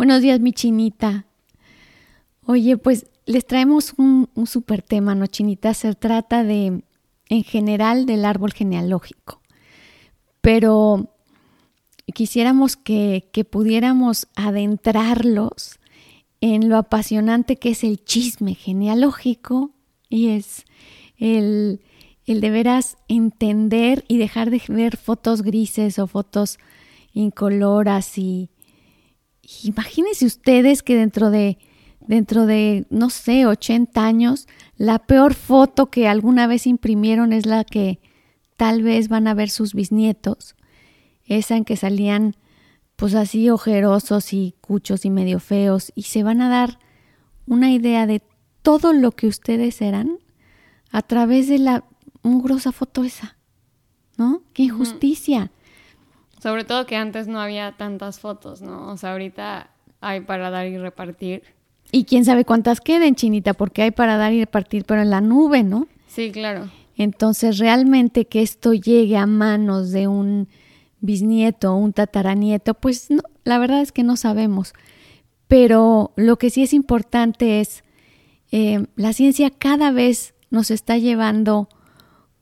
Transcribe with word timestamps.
Buenos 0.00 0.22
días, 0.22 0.40
mi 0.40 0.54
chinita. 0.54 1.26
Oye, 2.46 2.78
pues 2.78 3.04
les 3.26 3.46
traemos 3.46 3.92
un, 3.98 4.30
un 4.34 4.46
super 4.46 4.80
tema, 4.80 5.14
¿no, 5.14 5.26
chinita? 5.26 5.74
Se 5.74 5.94
trata 5.94 6.42
de, 6.42 6.84
en 7.28 7.44
general, 7.44 8.06
del 8.06 8.24
árbol 8.24 8.54
genealógico. 8.54 9.42
Pero 10.40 11.10
quisiéramos 12.14 12.78
que, 12.78 13.28
que 13.30 13.44
pudiéramos 13.44 14.26
adentrarlos 14.36 15.78
en 16.40 16.70
lo 16.70 16.78
apasionante 16.78 17.56
que 17.56 17.68
es 17.68 17.84
el 17.84 18.02
chisme 18.02 18.54
genealógico 18.54 19.72
y 20.08 20.28
es 20.28 20.64
el, 21.18 21.82
el 22.24 22.40
de 22.40 22.48
veras 22.48 22.96
entender 23.08 24.06
y 24.08 24.16
dejar 24.16 24.48
de 24.48 24.62
ver 24.68 24.96
fotos 24.96 25.42
grises 25.42 25.98
o 25.98 26.06
fotos 26.06 26.58
incoloras 27.12 28.16
y, 28.16 28.48
imagínense 29.62 30.26
ustedes 30.26 30.82
que 30.82 30.96
dentro 30.96 31.30
de 31.30 31.58
dentro 32.06 32.46
de 32.46 32.86
no 32.90 33.10
sé 33.10 33.46
80 33.46 34.04
años 34.04 34.48
la 34.76 34.98
peor 34.98 35.34
foto 35.34 35.90
que 35.90 36.08
alguna 36.08 36.46
vez 36.46 36.66
imprimieron 36.66 37.32
es 37.32 37.46
la 37.46 37.64
que 37.64 38.00
tal 38.56 38.82
vez 38.82 39.08
van 39.08 39.28
a 39.28 39.34
ver 39.34 39.50
sus 39.50 39.74
bisnietos 39.74 40.56
esa 41.24 41.56
en 41.56 41.64
que 41.64 41.76
salían 41.76 42.36
pues 42.96 43.14
así 43.14 43.48
ojerosos 43.48 44.32
y 44.32 44.54
cuchos 44.60 45.04
y 45.04 45.10
medio 45.10 45.40
feos 45.40 45.92
y 45.94 46.02
se 46.02 46.22
van 46.22 46.42
a 46.42 46.48
dar 46.48 46.78
una 47.46 47.72
idea 47.72 48.06
de 48.06 48.22
todo 48.62 48.92
lo 48.92 49.12
que 49.12 49.26
ustedes 49.26 49.80
eran 49.80 50.18
a 50.90 51.02
través 51.02 51.48
de 51.48 51.58
la 51.58 51.84
mugrosa 52.22 52.72
foto 52.72 53.04
esa, 53.04 53.38
¿no? 54.16 54.42
¡Qué 54.52 54.64
injusticia! 54.64 55.50
Sobre 56.40 56.64
todo 56.64 56.86
que 56.86 56.96
antes 56.96 57.28
no 57.28 57.40
había 57.40 57.72
tantas 57.72 58.18
fotos, 58.18 58.62
¿no? 58.62 58.90
O 58.90 58.96
sea, 58.96 59.12
ahorita 59.12 59.70
hay 60.00 60.22
para 60.22 60.50
dar 60.50 60.66
y 60.66 60.78
repartir. 60.78 61.42
Y 61.92 62.04
quién 62.04 62.24
sabe 62.24 62.44
cuántas 62.44 62.80
queden, 62.80 63.14
chinita, 63.14 63.52
porque 63.52 63.82
hay 63.82 63.90
para 63.90 64.16
dar 64.16 64.32
y 64.32 64.40
repartir, 64.40 64.84
pero 64.86 65.02
en 65.02 65.10
la 65.10 65.20
nube, 65.20 65.62
¿no? 65.62 65.86
Sí, 66.06 66.30
claro. 66.32 66.70
Entonces, 66.96 67.58
realmente 67.58 68.26
que 68.26 68.42
esto 68.42 68.72
llegue 68.72 69.16
a 69.16 69.26
manos 69.26 69.90
de 69.90 70.08
un 70.08 70.48
bisnieto 71.00 71.72
o 71.72 71.76
un 71.76 71.92
tataranieto, 71.92 72.74
pues 72.74 73.10
no, 73.10 73.22
la 73.44 73.58
verdad 73.58 73.82
es 73.82 73.92
que 73.92 74.02
no 74.02 74.16
sabemos. 74.16 74.72
Pero 75.46 76.12
lo 76.16 76.38
que 76.38 76.50
sí 76.50 76.62
es 76.62 76.72
importante 76.72 77.60
es, 77.60 77.84
eh, 78.50 78.86
la 78.96 79.12
ciencia 79.12 79.50
cada 79.50 79.90
vez 79.90 80.34
nos 80.50 80.70
está 80.70 80.96
llevando 80.96 81.68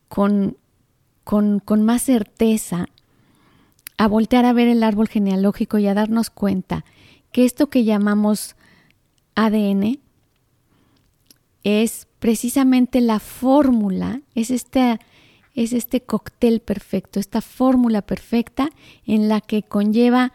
con, 0.09 0.57
con, 1.25 1.59
con 1.59 1.85
más 1.85 2.03
certeza 2.03 2.87
a 3.99 4.07
voltear 4.07 4.45
a 4.45 4.53
ver 4.53 4.69
el 4.69 4.85
árbol 4.85 5.09
genealógico 5.09 5.79
y 5.79 5.87
a 5.89 5.95
darnos 5.95 6.31
cuenta 6.31 6.85
que 7.33 7.45
esto 7.45 7.69
que 7.69 7.85
llamamos 7.85 8.55
ADN 9.35 9.99
es 11.65 12.07
precisamente 12.21 13.01
la 13.01 13.19
fórmula, 13.19 14.23
es 14.35 14.51
este, 14.51 14.99
es 15.55 15.73
este 15.73 16.01
cóctel 16.01 16.61
perfecto, 16.61 17.21
esta 17.21 17.41
fórmula 17.41 18.03
perfecta 18.03 18.71
en 19.05 19.29
la 19.29 19.41
que 19.41 19.65
conlleva 19.65 20.33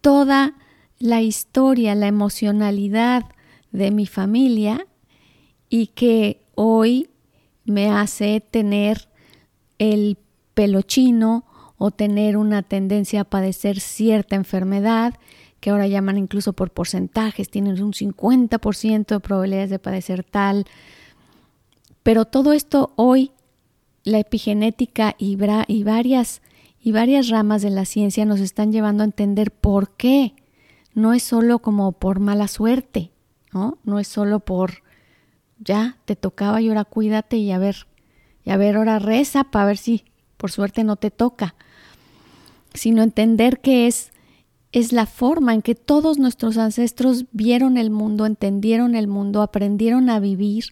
toda 0.00 0.54
la 0.98 1.20
historia, 1.20 1.94
la 1.94 2.06
emocionalidad 2.06 3.26
de 3.72 3.90
mi 3.90 4.06
familia 4.06 4.86
y 5.68 5.88
que 5.88 6.40
hoy 6.54 7.10
me 7.64 7.90
hace 7.90 8.40
tener 8.40 9.08
el 9.78 10.16
pelo 10.54 10.82
chino 10.82 11.44
o 11.84 11.90
tener 11.90 12.36
una 12.36 12.62
tendencia 12.62 13.22
a 13.22 13.24
padecer 13.24 13.80
cierta 13.80 14.36
enfermedad, 14.36 15.14
que 15.58 15.70
ahora 15.70 15.88
llaman 15.88 16.16
incluso 16.16 16.52
por 16.52 16.70
porcentajes, 16.70 17.50
tienen 17.50 17.82
un 17.82 17.92
50% 17.92 19.06
de 19.06 19.18
probabilidades 19.18 19.70
de 19.70 19.80
padecer 19.80 20.22
tal. 20.22 20.66
Pero 22.04 22.24
todo 22.24 22.52
esto 22.52 22.92
hoy, 22.94 23.32
la 24.04 24.20
epigenética 24.20 25.16
y, 25.18 25.36
y, 25.66 25.82
varias, 25.82 26.40
y 26.80 26.92
varias 26.92 27.30
ramas 27.30 27.62
de 27.62 27.70
la 27.70 27.84
ciencia 27.84 28.24
nos 28.26 28.38
están 28.38 28.70
llevando 28.70 29.02
a 29.02 29.06
entender 29.06 29.50
por 29.50 29.96
qué. 29.96 30.36
No 30.94 31.12
es 31.12 31.24
solo 31.24 31.58
como 31.58 31.90
por 31.90 32.20
mala 32.20 32.46
suerte, 32.46 33.10
¿no? 33.52 33.78
No 33.82 33.98
es 33.98 34.06
solo 34.06 34.38
por 34.38 34.84
ya 35.58 35.96
te 36.04 36.14
tocaba 36.14 36.60
y 36.60 36.68
ahora 36.68 36.84
cuídate 36.84 37.38
y 37.38 37.50
a 37.50 37.58
ver, 37.58 37.88
y 38.44 38.50
a 38.50 38.56
ver, 38.56 38.76
ahora 38.76 39.00
reza 39.00 39.42
para 39.42 39.66
ver 39.66 39.78
si 39.78 40.04
por 40.36 40.52
suerte 40.52 40.84
no 40.84 40.94
te 40.94 41.10
toca, 41.10 41.56
sino 42.74 43.02
entender 43.02 43.60
que 43.60 43.86
es, 43.86 44.10
es 44.72 44.92
la 44.92 45.06
forma 45.06 45.54
en 45.54 45.62
que 45.62 45.74
todos 45.74 46.18
nuestros 46.18 46.56
ancestros 46.56 47.26
vieron 47.32 47.76
el 47.76 47.90
mundo, 47.90 48.24
entendieron 48.24 48.94
el 48.94 49.06
mundo, 49.06 49.42
aprendieron 49.42 50.08
a 50.08 50.18
vivir, 50.18 50.64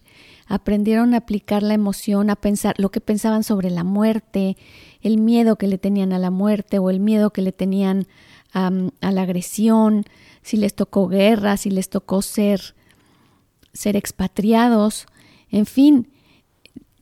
aprendieron 0.47 1.13
a 1.13 1.17
aplicar 1.17 1.63
la 1.63 1.75
emoción, 1.75 2.29
a 2.29 2.35
pensar 2.35 2.75
lo 2.77 2.89
que 2.89 2.99
pensaban 2.99 3.43
sobre 3.43 3.69
la 3.69 3.83
muerte, 3.83 4.57
el 5.01 5.17
miedo 5.17 5.55
que 5.55 5.67
le 5.67 5.77
tenían 5.77 6.13
a 6.13 6.19
la 6.19 6.31
muerte 6.31 6.79
o 6.79 6.89
el 6.89 6.99
miedo 6.99 7.31
que 7.31 7.41
le 7.41 7.51
tenían 7.51 8.07
a 8.53 9.11
la 9.11 9.21
agresión, 9.21 10.03
si 10.41 10.57
les 10.57 10.73
tocó 10.73 11.07
guerra, 11.07 11.55
si 11.55 11.69
les 11.69 11.89
tocó 11.89 12.21
ser, 12.21 12.75
ser 13.71 13.95
expatriados, 13.95 15.05
en 15.51 15.65
fin, 15.65 16.09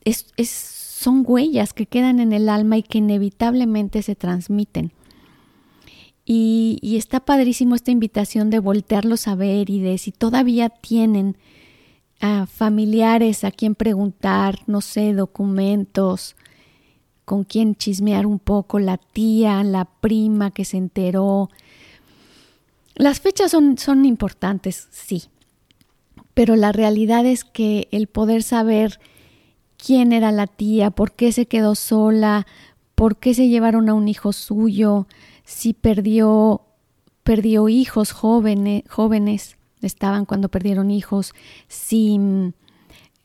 es, 0.04 0.26
es, 0.36 0.50
son 0.50 1.24
huellas 1.26 1.72
que 1.72 1.86
quedan 1.86 2.20
en 2.20 2.32
el 2.32 2.48
alma 2.48 2.76
y 2.78 2.82
que 2.82 2.98
inevitablemente 2.98 4.02
se 4.02 4.16
transmiten. 4.16 4.92
Y, 6.24 6.78
y, 6.80 6.96
está 6.96 7.20
padrísimo 7.20 7.74
esta 7.74 7.90
invitación 7.90 8.50
de 8.50 8.60
voltearlos 8.60 9.26
a 9.26 9.34
ver 9.34 9.68
y 9.70 9.80
de 9.80 9.98
si 9.98 10.12
todavía 10.12 10.68
tienen 10.68 11.36
a 12.20 12.46
familiares 12.46 13.44
a 13.44 13.50
quien 13.50 13.74
preguntar, 13.74 14.60
no 14.66 14.80
sé, 14.80 15.12
documentos, 15.14 16.36
con 17.24 17.44
quien 17.44 17.74
chismear 17.76 18.26
un 18.26 18.38
poco, 18.38 18.78
la 18.78 18.98
tía, 18.98 19.62
la 19.64 19.84
prima 19.84 20.50
que 20.50 20.64
se 20.64 20.76
enteró. 20.76 21.48
Las 22.94 23.20
fechas 23.20 23.52
son, 23.52 23.78
son 23.78 24.04
importantes, 24.04 24.88
sí, 24.90 25.24
pero 26.34 26.56
la 26.56 26.72
realidad 26.72 27.24
es 27.26 27.44
que 27.44 27.88
el 27.92 28.06
poder 28.08 28.42
saber 28.42 29.00
quién 29.84 30.12
era 30.12 30.32
la 30.32 30.46
tía, 30.46 30.90
por 30.90 31.12
qué 31.12 31.32
se 31.32 31.46
quedó 31.46 31.74
sola, 31.74 32.46
por 32.94 33.16
qué 33.16 33.34
se 33.34 33.48
llevaron 33.48 33.88
a 33.88 33.94
un 33.94 34.08
hijo 34.08 34.32
suyo, 34.32 35.06
si 35.44 35.72
perdió, 35.72 36.62
perdió 37.22 37.68
hijos 37.68 38.12
jóvenes, 38.12 38.82
jóvenes 38.88 39.56
estaban 39.80 40.26
cuando 40.26 40.50
perdieron 40.50 40.90
hijos, 40.90 41.32
si, 41.68 42.20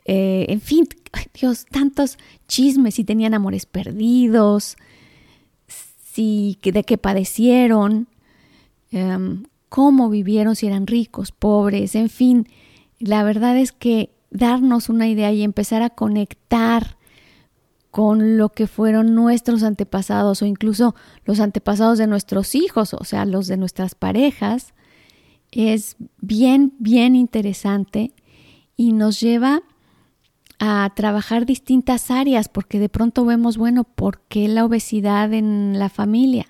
eh, 0.05 0.45
en 0.47 0.61
fin, 0.61 0.88
Dios, 1.39 1.66
tantos 1.66 2.17
chismes, 2.47 2.95
si 2.95 3.03
tenían 3.03 3.33
amores 3.33 3.66
perdidos, 3.66 4.77
si, 5.67 6.58
de 6.63 6.84
qué 6.84 6.97
padecieron, 6.97 8.08
um, 8.93 9.43
cómo 9.67 10.09
vivieron, 10.09 10.55
si 10.55 10.67
eran 10.67 10.87
ricos, 10.87 11.34
pobres, 11.34 11.96
en 11.96 12.09
fin, 12.09 12.47
la 12.99 13.23
verdad 13.23 13.58
es 13.58 13.73
que 13.73 14.15
darnos 14.35 14.90
una 14.90 15.08
idea 15.08 15.32
y 15.32 15.43
empezar 15.43 15.82
a 15.82 15.90
conectar 15.90 16.97
con 17.90 18.37
lo 18.37 18.49
que 18.49 18.67
fueron 18.67 19.16
nuestros 19.16 19.64
antepasados 19.64 20.41
o 20.41 20.46
incluso 20.46 20.96
los 21.23 21.40
antepasados 21.40 21.97
de 21.97 22.08
nuestros 22.08 22.53
hijos, 22.53 22.93
o 22.93 23.05
sea, 23.05 23.26
los 23.26 23.47
de 23.47 23.55
nuestras 23.55 23.96
parejas, 23.96 24.73
es 25.52 25.96
bien, 26.20 26.73
bien 26.78 27.16
interesante 27.16 28.11
y 28.76 28.91
nos 28.91 29.22
lleva 29.22 29.61
a 30.59 30.91
trabajar 30.96 31.46
distintas 31.46 32.11
áreas 32.11 32.49
porque 32.49 32.79
de 32.79 32.90
pronto 32.90 33.23
vemos, 33.23 33.58
bueno, 33.58 33.85
¿por 33.85 34.20
qué 34.28 34.49
la 34.49 34.66
obesidad 34.66 35.32
en 35.34 35.79
la 35.79 35.87
familia? 35.87 36.47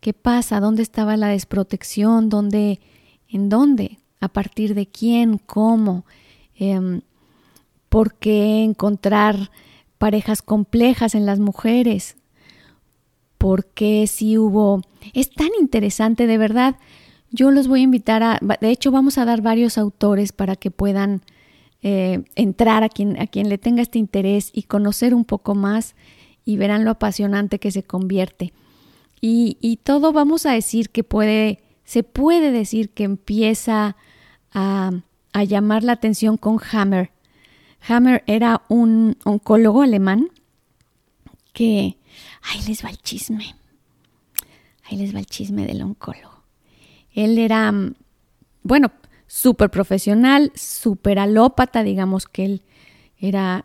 ¿Qué 0.00 0.12
pasa? 0.12 0.58
¿Dónde 0.58 0.82
estaba 0.82 1.16
la 1.16 1.28
desprotección? 1.28 2.28
¿Dónde? 2.28 2.80
¿En 3.28 3.48
dónde? 3.48 4.00
¿A 4.20 4.28
partir 4.28 4.74
de 4.74 4.86
quién? 4.86 5.38
¿Cómo? 5.38 6.04
Eh, 6.62 7.00
¿Por 7.88 8.14
qué 8.14 8.62
encontrar 8.62 9.50
parejas 9.98 10.42
complejas 10.42 11.14
en 11.14 11.26
las 11.26 11.38
mujeres? 11.38 12.16
por 13.42 13.66
qué 13.66 14.06
si 14.06 14.38
hubo... 14.38 14.82
Es 15.14 15.28
tan 15.30 15.48
interesante, 15.60 16.28
de 16.28 16.38
verdad. 16.38 16.76
Yo 17.32 17.50
los 17.50 17.66
voy 17.66 17.80
a 17.80 17.82
invitar 17.82 18.22
a... 18.22 18.38
De 18.60 18.70
hecho, 18.70 18.92
vamos 18.92 19.18
a 19.18 19.24
dar 19.24 19.42
varios 19.42 19.78
autores 19.78 20.30
para 20.30 20.54
que 20.54 20.70
puedan 20.70 21.22
eh, 21.82 22.22
entrar 22.36 22.84
a 22.84 22.88
quien, 22.88 23.20
a 23.20 23.26
quien 23.26 23.48
le 23.48 23.58
tenga 23.58 23.82
este 23.82 23.98
interés 23.98 24.52
y 24.54 24.62
conocer 24.62 25.12
un 25.12 25.24
poco 25.24 25.56
más 25.56 25.96
y 26.44 26.56
verán 26.56 26.84
lo 26.84 26.92
apasionante 26.92 27.58
que 27.58 27.72
se 27.72 27.82
convierte. 27.82 28.52
Y, 29.20 29.58
y 29.60 29.78
todo 29.78 30.12
vamos 30.12 30.46
a 30.46 30.52
decir 30.52 30.90
que 30.90 31.02
puede, 31.02 31.58
se 31.82 32.04
puede 32.04 32.52
decir 32.52 32.90
que 32.90 33.02
empieza 33.02 33.96
a, 34.54 34.92
a 35.32 35.44
llamar 35.44 35.82
la 35.82 35.92
atención 35.92 36.36
con 36.36 36.58
Hammer. 36.70 37.10
Hammer 37.88 38.22
era 38.26 38.62
un 38.68 39.16
oncólogo 39.24 39.82
alemán 39.82 40.28
que... 41.52 41.96
Ahí 42.42 42.60
les 42.66 42.84
va 42.84 42.90
el 42.90 42.98
chisme. 42.98 43.54
Ahí 44.84 44.96
les 44.98 45.14
va 45.14 45.20
el 45.20 45.26
chisme 45.26 45.66
del 45.66 45.82
oncólogo. 45.82 46.42
Él 47.14 47.38
era, 47.38 47.72
bueno, 48.62 48.90
súper 49.26 49.70
profesional, 49.70 50.52
súper 50.54 51.18
alópata, 51.18 51.82
digamos 51.82 52.26
que 52.26 52.44
él 52.44 52.62
era 53.16 53.64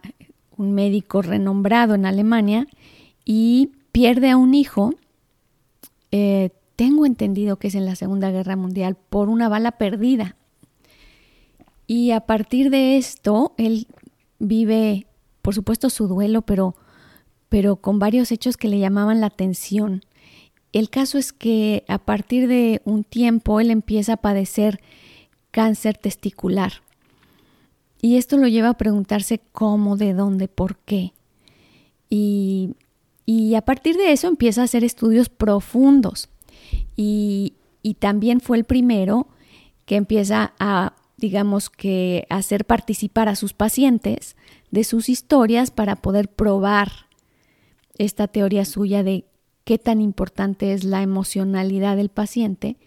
un 0.55 0.73
médico 0.73 1.21
renombrado 1.21 1.95
en 1.95 2.05
Alemania 2.05 2.67
y 3.25 3.71
pierde 3.91 4.29
a 4.29 4.37
un 4.37 4.53
hijo, 4.53 4.93
eh, 6.11 6.51
tengo 6.77 7.05
entendido 7.05 7.57
que 7.57 7.67
es 7.67 7.75
en 7.75 7.85
la 7.85 7.95
Segunda 7.95 8.31
Guerra 8.31 8.55
Mundial, 8.55 8.95
por 9.09 9.27
una 9.27 9.49
bala 9.49 9.73
perdida. 9.73 10.36
Y 11.87 12.11
a 12.11 12.21
partir 12.21 12.69
de 12.69 12.97
esto, 12.97 13.53
él 13.57 13.87
vive, 14.39 15.07
por 15.41 15.55
supuesto, 15.55 15.89
su 15.89 16.07
duelo, 16.07 16.41
pero, 16.41 16.75
pero 17.49 17.77
con 17.77 17.97
varios 17.97 18.31
hechos 18.31 18.57
que 18.57 18.67
le 18.67 18.79
llamaban 18.79 19.21
la 19.21 19.27
atención. 19.27 20.03
El 20.73 20.89
caso 20.89 21.17
es 21.17 21.31
que 21.31 21.85
a 21.87 21.97
partir 21.97 22.49
de 22.49 22.81
un 22.83 23.05
tiempo 23.05 23.61
él 23.61 23.71
empieza 23.71 24.13
a 24.13 24.17
padecer 24.17 24.81
cáncer 25.51 25.97
testicular. 25.97 26.73
Y 28.01 28.17
esto 28.17 28.37
lo 28.37 28.47
lleva 28.47 28.69
a 28.69 28.77
preguntarse 28.77 29.41
cómo, 29.53 29.97
de 29.97 30.13
dónde, 30.13 30.47
por 30.49 30.77
qué. 30.77 31.13
Y, 32.09 32.75
y 33.25 33.55
a 33.55 33.61
partir 33.61 33.95
de 33.95 34.11
eso 34.11 34.27
empieza 34.27 34.61
a 34.61 34.65
hacer 34.65 34.83
estudios 34.83 35.29
profundos. 35.29 36.29
Y, 36.95 37.53
y 37.81 37.95
también 37.95 38.41
fue 38.41 38.57
el 38.57 38.65
primero 38.65 39.27
que 39.85 39.95
empieza 39.95 40.53
a, 40.59 40.93
digamos 41.17 41.69
que, 41.69 42.25
hacer 42.29 42.65
participar 42.65 43.27
a 43.27 43.35
sus 43.35 43.53
pacientes 43.53 44.35
de 44.71 44.83
sus 44.83 45.09
historias 45.09 45.71
para 45.71 45.95
poder 45.95 46.29
probar 46.29 46.91
esta 47.97 48.27
teoría 48.27 48.65
suya 48.65 49.03
de 49.03 49.25
qué 49.63 49.79
tan 49.79 49.99
importante 49.99 50.73
es 50.73 50.83
la 50.83 51.01
emocionalidad 51.01 51.97
del 51.97 52.09
paciente 52.09 52.77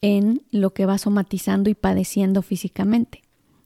en 0.00 0.42
lo 0.50 0.72
que 0.72 0.86
va 0.86 0.98
somatizando 0.98 1.70
y 1.70 1.74
padeciendo 1.74 2.42
físicamente 2.42 3.22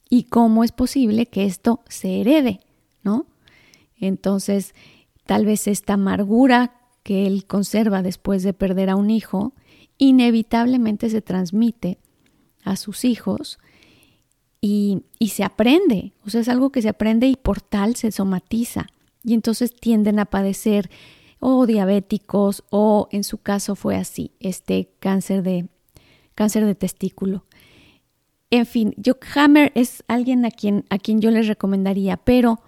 y 0.08 0.24
cómo 0.24 0.64
es 0.64 0.72
posible 0.72 1.26
que 1.26 1.44
esto 1.44 1.82
se 1.88 2.20
herede, 2.20 2.60
¿no? 3.02 3.26
Entonces, 3.96 4.74
tal 5.26 5.44
vez 5.44 5.66
esta 5.66 5.94
amargura 5.94 6.74
que 7.02 7.26
él 7.26 7.44
conserva 7.46 8.02
después 8.02 8.42
de 8.42 8.54
perder 8.54 8.90
a 8.90 8.96
un 8.96 9.10
hijo, 9.10 9.52
inevitablemente 9.98 11.10
se 11.10 11.20
transmite 11.20 11.98
a 12.64 12.76
sus 12.76 13.04
hijos 13.04 13.58
y, 14.60 15.02
y, 15.18 15.28
se 15.28 15.44
aprende, 15.44 16.12
o 16.24 16.30
sea, 16.30 16.40
es 16.40 16.48
algo 16.48 16.70
que 16.70 16.82
se 16.82 16.88
aprende 16.88 17.28
y 17.28 17.36
por 17.36 17.60
tal 17.60 17.94
se 17.94 18.10
somatiza 18.10 18.86
y 19.22 19.34
entonces 19.34 19.74
tienden 19.74 20.18
a 20.18 20.24
padecer 20.24 20.90
o 21.40 21.66
diabéticos 21.66 22.64
o 22.70 23.08
en 23.12 23.24
su 23.24 23.38
caso 23.38 23.76
fue 23.76 23.96
así, 23.96 24.32
este 24.40 24.90
cáncer 24.98 25.42
de 25.42 25.68
cáncer 26.34 26.64
de 26.64 26.74
testículo. 26.74 27.44
En 28.50 28.64
fin, 28.64 28.94
yo 28.96 29.14
Hammer 29.34 29.72
es 29.74 30.04
alguien 30.08 30.44
a 30.46 30.50
quien, 30.50 30.84
a 30.88 30.98
quien 30.98 31.20
yo 31.20 31.30
les 31.30 31.48
recomendaría, 31.48 32.16
pero, 32.16 32.60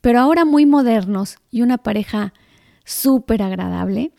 pero 0.00 0.20
ahora 0.20 0.44
muy 0.44 0.66
modernos 0.66 1.36
y 1.50 1.62
una 1.62 1.78
pareja 1.78 2.34
súper 2.84 3.42
agradable 3.42 4.12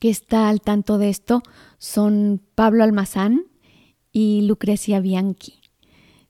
que 0.00 0.10
está 0.10 0.48
al 0.48 0.60
tanto 0.60 0.98
de 0.98 1.08
esto 1.08 1.42
son 1.78 2.42
Pablo 2.54 2.82
Almazán 2.82 3.46
y 4.12 4.42
Lucrecia 4.42 5.00
Bianchi. 5.00 5.54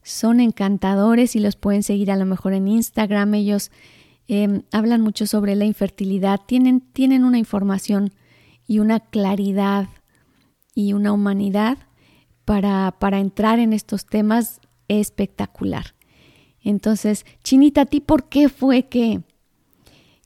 Son 0.02 0.40
encantadores 0.40 1.36
y 1.36 1.40
los 1.40 1.56
pueden 1.56 1.82
seguir 1.82 2.10
a 2.10 2.16
lo 2.16 2.24
mejor 2.24 2.54
en 2.54 2.68
Instagram. 2.68 3.34
Ellos 3.34 3.70
em, 4.28 4.62
hablan 4.72 5.00
mucho 5.00 5.26
sobre 5.26 5.54
la 5.56 5.64
infertilidad, 5.64 6.40
tienen, 6.46 6.80
tienen 6.80 7.24
una 7.24 7.38
información 7.38 8.12
y 8.66 8.78
una 8.78 9.00
claridad 9.00 9.88
y 10.74 10.92
una 10.92 11.12
humanidad 11.12 11.78
para, 12.44 12.96
para 12.98 13.20
entrar 13.20 13.58
en 13.58 13.72
estos 13.72 14.06
temas 14.06 14.60
espectacular. 14.88 15.94
Entonces, 16.62 17.26
Chinita, 17.42 17.82
¿a 17.82 17.86
ti 17.86 18.00
por 18.00 18.28
qué 18.28 18.48
fue 18.48 18.84
que, 18.84 19.22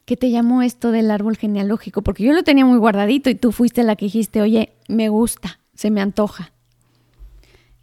que 0.05 0.17
te 0.17 0.31
llamó 0.31 0.63
esto 0.63 0.91
del 0.91 1.11
árbol 1.11 1.37
genealógico? 1.37 2.03
Porque 2.03 2.25
yo 2.25 2.33
lo 2.33 2.45
tenía 2.45 2.65
muy 2.65 2.79
guardadito 2.79 3.31
y 3.31 3.35
tú 3.35 3.53
fuiste 3.53 3.83
la 3.83 3.97
que 3.97 4.07
dijiste, 4.07 4.43
oye, 4.43 4.75
me 4.89 5.09
gusta, 5.09 5.61
se 5.75 5.91
me 5.91 6.01
antoja. 6.01 6.53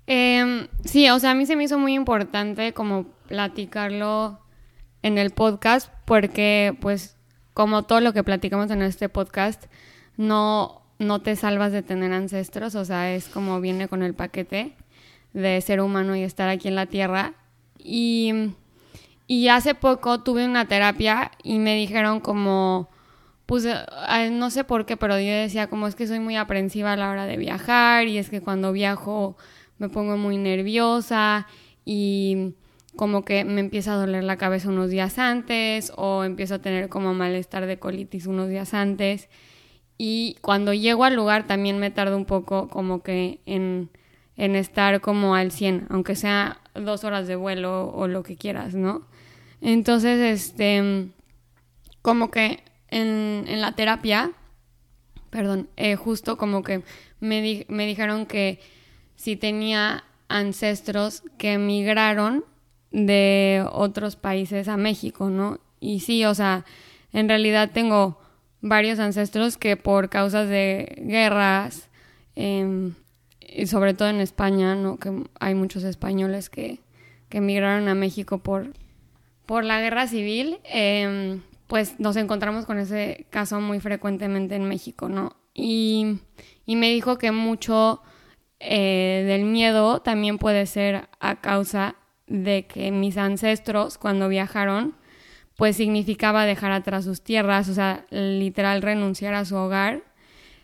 Em, 0.08 0.68
sí, 0.84 1.10
o 1.10 1.20
sea, 1.20 1.32
a 1.32 1.36
mí 1.36 1.46
se 1.46 1.56
me 1.56 1.64
hizo 1.64 1.80
muy 1.80 1.94
importante 1.94 2.74
como 2.74 3.06
platicarlo 3.28 4.40
en 5.02 5.18
el 5.18 5.32
podcast 5.32 5.92
porque 6.06 6.78
pues 6.82 7.18
como 7.54 7.84
todo 7.84 8.02
lo 8.02 8.14
que 8.14 8.24
platicamos 8.24 8.72
en 8.72 8.82
este 8.82 9.10
podcast, 9.10 9.66
no 10.18 10.84
no 11.00 11.22
te 11.22 11.36
salvas 11.36 11.72
de 11.72 11.82
tener 11.82 12.14
ancestros, 12.14 12.76
o 12.76 12.86
sea, 12.86 13.14
es 13.14 13.28
como 13.28 13.62
viene 13.62 13.88
con 13.88 14.04
el 14.04 14.14
paquete 14.14 14.76
de 15.34 15.62
ser 15.62 15.82
humano 15.82 16.16
y 16.16 16.24
estar 16.24 16.50
aquí 16.50 16.68
en 16.68 16.76
la 16.76 16.86
Tierra. 16.86 17.34
Y, 17.78 18.54
y 19.28 19.48
hace 19.50 19.76
poco 19.76 20.22
tuve 20.22 20.46
una 20.46 20.68
terapia 20.68 21.32
y 21.44 21.60
me 21.60 21.76
dijeron 21.76 22.20
como, 22.20 22.90
pues 23.46 23.68
no 24.32 24.50
sé 24.50 24.64
por 24.64 24.86
qué, 24.86 24.98
pero 24.98 25.20
yo 25.20 25.32
decía 25.34 25.68
como 25.68 25.88
es 25.88 25.96
que 25.96 26.08
soy 26.08 26.20
muy 26.20 26.38
aprensiva 26.38 26.94
a 26.94 26.98
la 26.98 27.10
hora 27.10 27.26
de 27.26 27.38
viajar 27.38 28.08
y 28.08 28.18
es 28.18 28.30
que 28.30 28.42
cuando 28.42 28.72
viajo 28.72 29.36
me 29.78 29.90
pongo 29.90 30.18
muy 30.18 30.38
nerviosa 30.38 31.48
y 31.86 32.54
como 32.96 33.26
que 33.26 33.44
me 33.44 33.60
empieza 33.60 33.94
a 33.94 33.98
doler 33.98 34.24
la 34.24 34.38
cabeza 34.38 34.70
unos 34.70 34.90
días 34.90 35.18
antes 35.18 35.92
o 35.96 36.24
empiezo 36.24 36.56
a 36.56 36.60
tener 36.60 36.90
como 36.90 37.14
malestar 37.14 37.66
de 37.66 37.80
colitis 37.80 38.28
unos 38.28 38.50
días 38.50 38.74
antes. 38.74 39.30
Y 39.98 40.38
cuando 40.42 40.74
llego 40.74 41.04
al 41.04 41.16
lugar 41.16 41.48
también 41.48 41.80
me 41.80 41.92
tardo 41.92 42.18
un 42.18 42.26
poco 42.26 42.68
como 42.68 43.02
que 43.04 43.40
en, 43.46 43.90
estar 44.36 45.02
como 45.02 45.36
al 45.36 45.52
100, 45.52 45.88
aunque 45.90 46.16
sea 46.16 46.60
dos 46.76 47.04
horas 47.04 47.28
de 47.28 47.36
vuelo 47.36 47.90
o 47.90 48.08
lo 48.08 48.24
que 48.24 48.36
quieras, 48.36 48.74
¿no? 48.76 49.08
Entonces, 49.62 50.20
este, 50.20 51.10
como 52.02 52.30
que 52.32 52.64
en, 52.90 53.46
en 53.48 53.62
la 53.62 53.74
terapia, 53.74 54.32
perdón, 55.30 55.70
eh, 55.78 55.96
justo 55.96 56.38
como 56.38 56.64
que 56.64 56.84
me, 57.20 57.66
me 57.70 57.88
dijeron 57.88 58.26
que 58.26 58.60
si 59.24 59.38
tenía 59.38 60.04
ancestros 60.28 61.24
que 61.38 61.54
emigraron 61.54 62.44
de 62.92 63.66
otros 63.72 64.18
países 64.18 64.68
a 64.68 64.76
México, 64.76 65.30
¿no? 65.30 65.62
Y 65.80 66.02
sí, 66.02 66.26
o 66.26 66.36
sea, 66.36 66.66
en 67.14 67.30
realidad 67.30 67.72
tengo 67.74 68.20
varios 68.60 69.00
ancestros 69.00 69.56
que 69.56 69.78
por 69.78 70.10
causas 70.10 70.50
de 70.50 71.02
guerras, 71.08 71.88
em, 72.36 72.96
y 73.40 73.66
sobre 73.68 73.94
todo 73.94 74.10
en 74.10 74.20
España, 74.20 74.76
¿no? 74.76 74.98
que 74.98 75.24
hay 75.40 75.56
muchos 75.56 75.86
españoles 75.86 76.50
que, 76.50 76.80
que 77.30 77.38
emigraron 77.38 77.88
a 77.88 77.96
México 77.96 78.40
por, 78.40 78.74
por 79.46 79.64
la 79.64 79.80
guerra 79.80 80.08
civil, 80.08 80.58
em, 80.66 81.40
pues 81.68 81.98
nos 81.98 82.18
encontramos 82.18 82.66
con 82.66 82.78
ese 82.78 83.26
caso 83.30 83.62
muy 83.62 83.80
frecuentemente 83.80 84.56
en 84.56 84.68
México, 84.68 85.08
¿no? 85.08 85.38
Y, 85.54 86.20
y 86.66 86.76
me 86.76 86.92
dijo 86.92 87.18
que 87.18 87.32
mucho 87.32 88.02
eh, 88.66 89.24
del 89.28 89.44
miedo 89.44 90.02
también 90.02 90.38
puede 90.38 90.66
ser 90.66 91.10
a 91.20 91.42
causa 91.42 91.96
de 92.28 92.66
que 92.66 92.92
mis 92.92 93.18
ancestros 93.18 93.98
cuando 93.98 94.30
viajaron 94.30 94.96
pues 95.58 95.76
significaba 95.76 96.46
dejar 96.46 96.72
atrás 96.72 97.06
sus 97.06 97.22
tierras, 97.22 97.70
o 97.70 97.74
sea, 97.74 98.06
literal 98.10 98.82
renunciar 98.82 99.34
a 99.34 99.46
su 99.46 99.56
hogar 99.56 100.02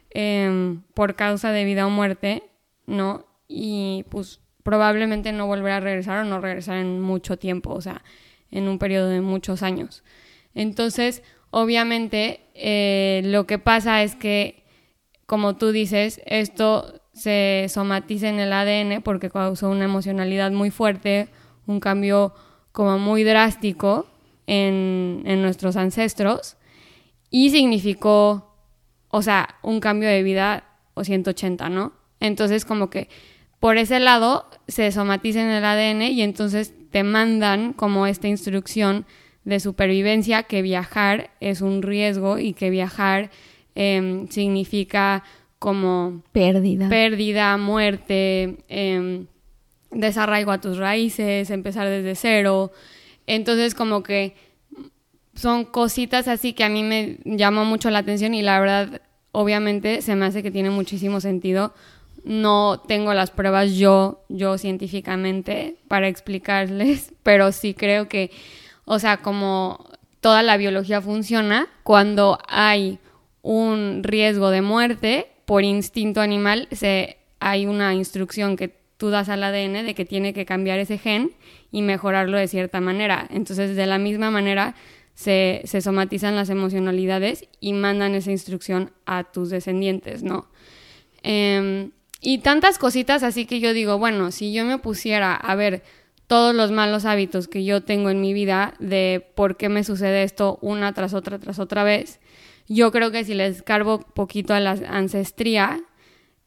em, 0.10 0.82
por 0.94 1.15
causa 1.15 1.51
de 1.51 1.63
vida 1.63 1.86
o 1.86 1.89
muerte, 1.89 2.44
¿no? 2.88 3.25
Y 3.48 4.06
pues 4.10 4.39
probablemente 4.63 5.32
no 5.32 5.48
volver 5.48 5.74
a 5.74 5.79
regresar 5.79 6.20
o 6.20 6.27
no 6.27 6.41
regresar 6.41 6.77
en 6.77 7.01
mucho 7.01 7.38
tiempo, 7.38 7.72
o 7.72 7.82
sea, 7.82 8.03
en 8.51 8.68
un 8.68 8.79
periodo 8.79 9.10
de 9.10 9.22
muchos 9.22 9.62
años. 9.62 10.03
Entonces, 10.56 11.22
obviamente, 11.51 12.41
eh, 12.56 13.22
lo 13.25 13.46
que 13.46 13.60
pasa 13.60 14.03
es 14.03 14.15
que, 14.15 14.63
como 15.27 15.56
tú 15.56 15.72
dices, 15.72 16.22
esto 16.25 16.99
se 17.19 17.67
somatiza 17.69 18.29
en 18.29 18.39
el 18.39 18.53
ADN 18.53 19.01
porque 19.01 19.29
causó 19.29 19.69
una 19.69 19.85
emocionalidad 19.85 20.51
muy 20.51 20.71
fuerte, 20.71 21.27
un 21.67 21.79
cambio 21.79 22.33
como 22.71 22.97
muy 22.97 23.23
drástico 23.23 24.07
en, 24.47 25.41
nuestros 25.41 25.75
ancestros 25.75 26.57
y 27.29 27.49
significó 27.51 28.55
o 29.09 29.21
sea, 29.21 29.55
un 29.63 29.79
cambio 29.79 30.07
de 30.07 30.23
vida 30.23 30.63
o 30.93 31.03
180, 31.03 31.69
¿no? 31.69 31.93
Entonces 32.19 32.63
como 32.63 32.89
que 32.89 33.09
por 33.59 33.77
ese 33.77 33.99
lado 33.99 34.45
se 34.67 34.91
somatiza 34.91 35.41
en 35.41 35.49
el 35.49 35.65
ADN 35.65 36.03
y 36.03 36.21
entonces 36.21 36.73
te 36.91 37.03
mandan 37.03 37.73
como 37.73 38.07
esta 38.07 38.27
instrucción 38.27 39.05
de 39.43 39.59
supervivencia 39.59 40.43
que 40.43 40.61
viajar 40.61 41.31
es 41.39 41.61
un 41.61 41.81
riesgo 41.81 42.38
y 42.38 42.53
que 42.53 42.69
viajar 42.69 43.31
em, 43.75 44.27
significa 44.29 45.23
como 45.59 46.23
pérdida, 46.31 46.87
pérdida 46.89 47.57
muerte, 47.57 48.57
eh, 48.69 49.25
desarraigo 49.91 50.51
a 50.51 50.61
tus 50.61 50.77
raíces, 50.77 51.49
empezar 51.49 51.87
desde 51.87 52.15
cero. 52.15 52.71
Entonces 53.27 53.75
como 53.75 54.01
que 54.01 54.35
son 55.35 55.65
cositas 55.65 56.27
así 56.27 56.53
que 56.53 56.63
a 56.63 56.69
mí 56.69 56.83
me 56.83 57.17
llamó 57.25 57.65
mucho 57.65 57.89
la 57.89 57.99
atención 57.99 58.33
y 58.33 58.41
la 58.41 58.59
verdad 58.59 59.01
obviamente 59.31 60.01
se 60.01 60.15
me 60.15 60.25
hace 60.25 60.43
que 60.43 60.51
tiene 60.51 60.69
muchísimo 60.69 61.21
sentido. 61.21 61.73
No 62.23 62.81
tengo 62.85 63.13
las 63.13 63.31
pruebas 63.31 63.73
yo, 63.73 64.23
yo 64.27 64.57
científicamente 64.57 65.77
para 65.87 66.07
explicarles, 66.07 67.13
pero 67.23 67.51
sí 67.51 67.73
creo 67.73 68.07
que, 68.07 68.31
o 68.85 68.99
sea, 68.99 69.17
como 69.17 69.85
toda 70.19 70.43
la 70.43 70.57
biología 70.57 71.01
funciona, 71.01 71.67
cuando 71.83 72.39
hay 72.47 72.99
un 73.41 74.03
riesgo 74.03 74.49
de 74.49 74.61
muerte 74.61 75.27
por 75.50 75.63
instinto 75.63 76.22
animal, 76.22 76.68
se, 76.72 77.18
hay 77.39 77.65
una 77.65 77.96
instrucción 77.96 78.56
que 78.56 78.72
tú 78.98 79.10
das 79.10 79.29
al 79.29 79.44
ADN 79.44 79.84
de 79.84 79.96
que 79.96 80.06
tiene 80.06 80.32
que 80.32 80.46
cambiar 80.46 80.77
ese 80.77 81.00
gen 81.00 81.32
y 81.72 81.82
mejorarlo 81.82 82.38
de 82.38 82.48
cierta 82.48 82.82
manera. 82.82 83.25
Entonces, 83.32 83.75
de 83.75 83.88
la 83.88 83.98
misma 83.98 84.29
manera, 84.29 84.75
se, 85.15 85.63
somatizan 85.65 86.36
las 86.36 86.51
emocionalidades 86.51 87.48
y 87.60 87.74
mandan 87.74 88.13
esa 88.13 88.29
instrucción 88.29 88.91
a 89.08 89.24
tus 89.24 89.50
descendientes, 89.50 90.22
¿no? 90.22 90.50
Em, 91.24 91.94
y 92.22 92.38
tantas 92.38 92.77
cositas 92.77 93.24
así 93.24 93.48
que 93.48 93.60
yo 93.60 93.74
digo, 93.74 93.98
bueno, 93.98 94.32
si 94.32 94.53
yo 94.53 94.65
me 94.65 94.77
pusiera 94.77 95.34
a 95.34 95.56
ver 95.56 95.82
todos 96.29 96.55
los 96.55 96.71
malos 96.71 97.03
hábitos 97.03 97.50
que 97.50 97.65
yo 97.65 97.83
tengo 97.83 98.09
en 98.09 98.21
mi 98.21 98.31
vida 98.31 98.75
de 98.79 99.27
por 99.36 99.57
qué 99.57 99.67
me 99.67 99.83
sucede 99.83 100.24
esto 100.24 100.57
una 100.62 100.93
tras 100.93 101.13
otra 101.13 101.39
tras 101.39 101.59
otra 101.59 101.83
vez, 101.83 102.21
yo 102.69 102.93
creo 102.93 103.12
que 103.12 103.25
si 103.25 103.33
les 103.33 103.63
cargo 103.63 104.00
poquito 104.00 104.53
a 104.53 104.62
la 104.62 104.77
ancestría, 104.88 105.81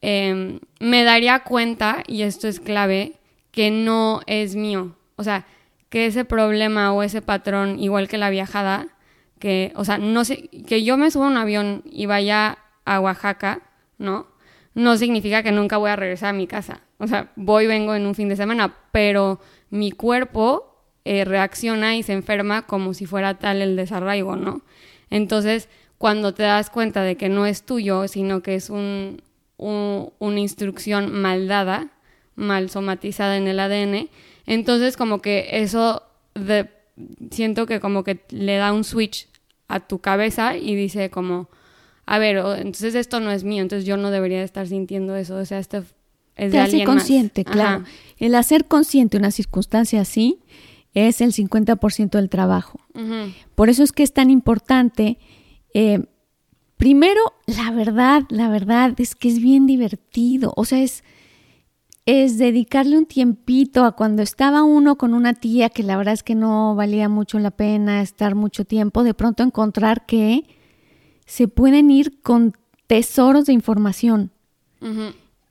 Em, 0.03 0.59
me 0.81 1.05
daría 1.05 1.45
cuenta, 1.45 2.03
y 2.09 2.23
esto 2.23 2.49
es 2.49 2.59
clave, 2.59 3.15
que 3.53 3.71
no 3.71 4.21
es 4.27 4.57
mío. 4.57 4.97
O 5.17 5.23
sea, 5.23 5.47
que 5.89 6.07
ese 6.07 6.25
problema 6.25 6.93
o 6.93 7.05
ese 7.05 7.23
patrón, 7.23 7.79
igual 7.79 8.09
que 8.09 8.19
la 8.19 8.29
viajada, 8.29 8.89
que, 9.39 9.73
o 9.77 9.85
sea, 9.85 9.99
no 9.99 10.25
sé, 10.25 10.49
que 10.67 10.83
yo 10.83 10.97
me 10.97 11.11
suba 11.11 11.27
a 11.27 11.31
un 11.31 11.37
avión 11.37 11.83
y 11.87 12.07
vaya 12.07 12.59
a 12.85 13.01
Oaxaca, 13.01 13.63
¿no? 13.99 14.27
No 14.75 14.97
significa 14.97 15.43
que 15.45 15.53
nunca 15.53 15.77
voy 15.77 15.91
a 15.91 15.97
regresar 15.97 16.31
a 16.31 16.33
mi 16.33 16.49
casa. 16.49 16.81
O 16.99 17.07
sea, 17.07 17.31
voy, 17.37 17.67
vengo 17.69 17.95
en 17.95 18.07
un 18.07 18.15
fin 18.17 18.29
de 18.29 18.37
semana, 18.37 18.75
pero 18.91 19.41
mi 19.73 19.91
cuerpo 19.91 20.77
eh, 21.07 21.25
reacciona 21.25 21.97
y 21.97 22.03
se 22.03 22.13
enferma 22.13 22.67
como 22.67 22.93
si 22.93 23.07
fuera 23.07 23.39
tal 23.39 23.63
el 23.63 23.75
desarraigo, 23.75 24.37
¿no? 24.37 24.61
Entonces, 25.09 25.71
cuando 25.97 26.35
te 26.35 26.43
das 26.43 26.69
cuenta 26.69 27.03
de 27.03 27.17
que 27.17 27.31
no 27.31 27.47
es 27.47 27.63
tuyo, 27.63 28.07
sino 28.07 28.43
que 28.43 28.55
es 28.55 28.69
un, 28.69 29.23
una 29.57 30.41
instrucción 30.41 31.11
mal 31.11 31.49
dada, 31.49 31.91
mal 32.35 32.69
somatizada 32.69 33.39
en 33.39 33.49
el 33.49 33.61
ADN. 33.61 34.11
Entonces 34.45 34.99
como 34.99 35.23
que 35.23 35.49
eso 35.53 36.03
de, 36.35 36.69
siento 37.31 37.65
que 37.65 37.81
como 37.81 38.05
que 38.05 38.21
le 38.29 38.57
da 38.57 38.75
un 38.75 38.85
switch 38.85 39.27
a 39.69 39.81
tu 39.81 40.01
cabeza 40.01 40.57
y 40.59 40.75
dice 40.75 41.09
como, 41.09 41.49
a 42.05 42.19
ver, 42.19 42.37
entonces 42.59 42.95
esto 42.95 43.21
no 43.21 43.31
es 43.31 43.43
mío, 43.43 43.63
entonces 43.63 43.87
yo 43.87 43.97
no 43.97 44.11
debería 44.11 44.43
estar 44.43 44.67
sintiendo 44.67 45.17
eso, 45.17 45.37
o 45.37 45.45
sea, 45.47 45.59
esto 45.59 45.83
es 46.37 46.53
de 46.53 46.59
alguien 46.59 46.87
consciente, 46.87 47.45
claro. 47.45 47.85
El 48.19 48.35
hacer 48.35 48.67
consciente 48.67 49.17
una 49.17 49.31
circunstancia 49.31 50.01
así 50.01 50.41
es 50.95 51.21
el 51.21 51.33
50% 51.33 52.11
del 52.11 52.29
trabajo. 52.29 52.81
Por 53.55 53.69
eso 53.69 53.83
es 53.83 53.93
que 53.93 54.03
es 54.03 54.13
tan 54.13 54.31
importante 54.31 55.19
eh, 55.75 56.01
Primero, 56.83 57.21
la 57.47 57.71
verdad, 57.71 58.25
la 58.29 58.49
verdad 58.49 58.93
es 58.99 59.15
que 59.15 59.29
es 59.29 59.41
bien 59.41 59.69
divertido. 59.69 60.53
O 60.57 60.65
sea, 60.65 60.83
es, 60.83 61.05
es 62.07 62.39
dedicarle 62.39 62.99
un 62.99 63.07
tiempito 63.07 63.85
a 63.85 63.93
cuando 63.93 64.21
estaba 64.21 64.65
uno 64.65 64.99
con 64.99 65.15
una 65.15 65.33
tía 65.33 65.69
que 65.71 65.85
la 65.85 65.97
verdad 65.97 66.15
es 66.15 66.25
que 66.25 66.35
no 66.35 66.75
valía 66.75 67.09
mucho 67.09 67.39
la 67.39 67.53
pena 67.53 68.03
estar 68.03 68.35
mucho 68.35 68.65
tiempo, 68.65 69.05
de 69.05 69.15
pronto 69.15 69.45
encontrar 69.45 70.07
que 70.07 70.43
se 71.25 71.47
pueden 71.47 71.89
ir 71.93 72.21
con 72.21 72.57
tesoros 72.89 73.47
de 73.47 73.53
información. 73.53 74.33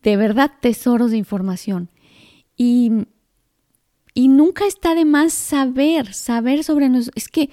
De 0.04 0.18
verdad, 0.18 0.52
tesoros 0.60 1.12
de 1.12 1.18
información. 1.18 1.90
Y, 2.58 2.92
y 4.14 4.28
nunca 4.28 4.66
está 4.66 4.96
de 4.96 5.06
más 5.06 5.34
saber, 5.34 6.14
saber 6.14 6.64
sobre 6.64 6.90
nosotros. 6.90 7.14
Es 7.16 7.28
que 7.28 7.50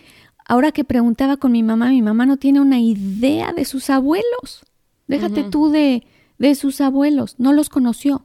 Ahora 0.49 0.73
que 0.73 0.83
preguntaba 0.83 1.37
con 1.37 1.53
mi 1.53 1.63
mamá, 1.63 1.91
mi 1.91 2.01
mamá 2.01 2.25
no 2.25 2.39
tiene 2.39 2.63
una 2.63 2.81
idea 2.81 3.53
de 3.53 3.67
sus 3.67 3.91
abuelos. 3.91 4.65
Déjate 5.07 5.45
tú 5.45 5.71
de, 5.71 6.07
de 6.39 6.55
sus 6.55 6.81
abuelos, 6.81 7.35
no 7.39 7.53
los 7.53 7.69
conoció. 7.69 8.25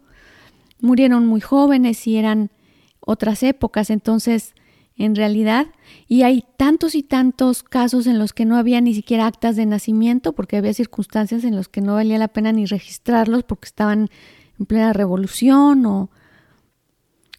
Murieron 0.80 1.26
muy 1.26 1.42
jóvenes 1.42 2.08
y 2.08 2.16
eran 2.16 2.50
otras 3.02 3.44
épocas, 3.44 3.90
entonces, 3.90 4.56
en 4.96 5.16
realidad, 5.16 5.68
y 6.08 6.22
hay 6.22 6.46
tantos 6.58 6.96
y 6.96 7.04
tantos 7.04 7.64
casos 7.64 8.06
en 8.06 8.20
los 8.20 8.34
que 8.34 8.46
no 8.46 8.58
había 8.58 8.80
ni 8.82 8.94
siquiera 8.94 9.26
actas 9.26 9.56
de 9.56 9.66
nacimiento, 9.66 10.34
porque 10.34 10.58
había 10.58 10.74
circunstancias 10.74 11.44
en 11.44 11.56
las 11.56 11.68
que 11.68 11.82
no 11.82 11.96
valía 11.96 12.18
la 12.18 12.28
pena 12.28 12.52
ni 12.52 12.66
registrarlos 12.66 13.44
porque 13.44 13.66
estaban 13.66 14.10
en 14.60 14.66
plena 14.66 14.94
revolución 14.94 15.86
o, 15.86 16.10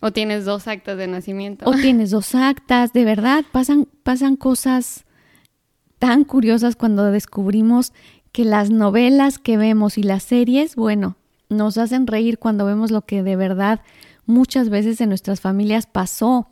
o 0.00 0.12
tienes 0.12 0.44
dos 0.44 0.68
actas 0.68 0.99
de 0.99 1.06
nacimiento. 1.06 1.64
O 1.68 1.73
tienes 1.80 2.11
dos 2.11 2.34
actas, 2.34 2.92
de 2.92 3.04
verdad, 3.04 3.44
pasan, 3.52 3.88
pasan 4.02 4.37
cosas 4.37 5.04
tan 5.99 6.25
curiosas 6.25 6.76
cuando 6.76 7.11
descubrimos 7.11 7.92
que 8.32 8.44
las 8.44 8.70
novelas 8.70 9.38
que 9.38 9.56
vemos 9.56 9.96
y 9.96 10.02
las 10.02 10.25
series, 10.25 10.76
bueno, 10.76 11.16
nos 11.49 11.78
hacen 11.78 12.06
reír 12.06 12.38
cuando 12.38 12.66
vemos 12.66 12.90
lo 12.90 13.02
que 13.02 13.23
de 13.23 13.37
verdad 13.37 13.80
muchas 14.26 14.68
veces 14.68 15.00
en 15.00 15.08
nuestras 15.08 15.40
familias 15.40 15.87
pasó 15.87 16.49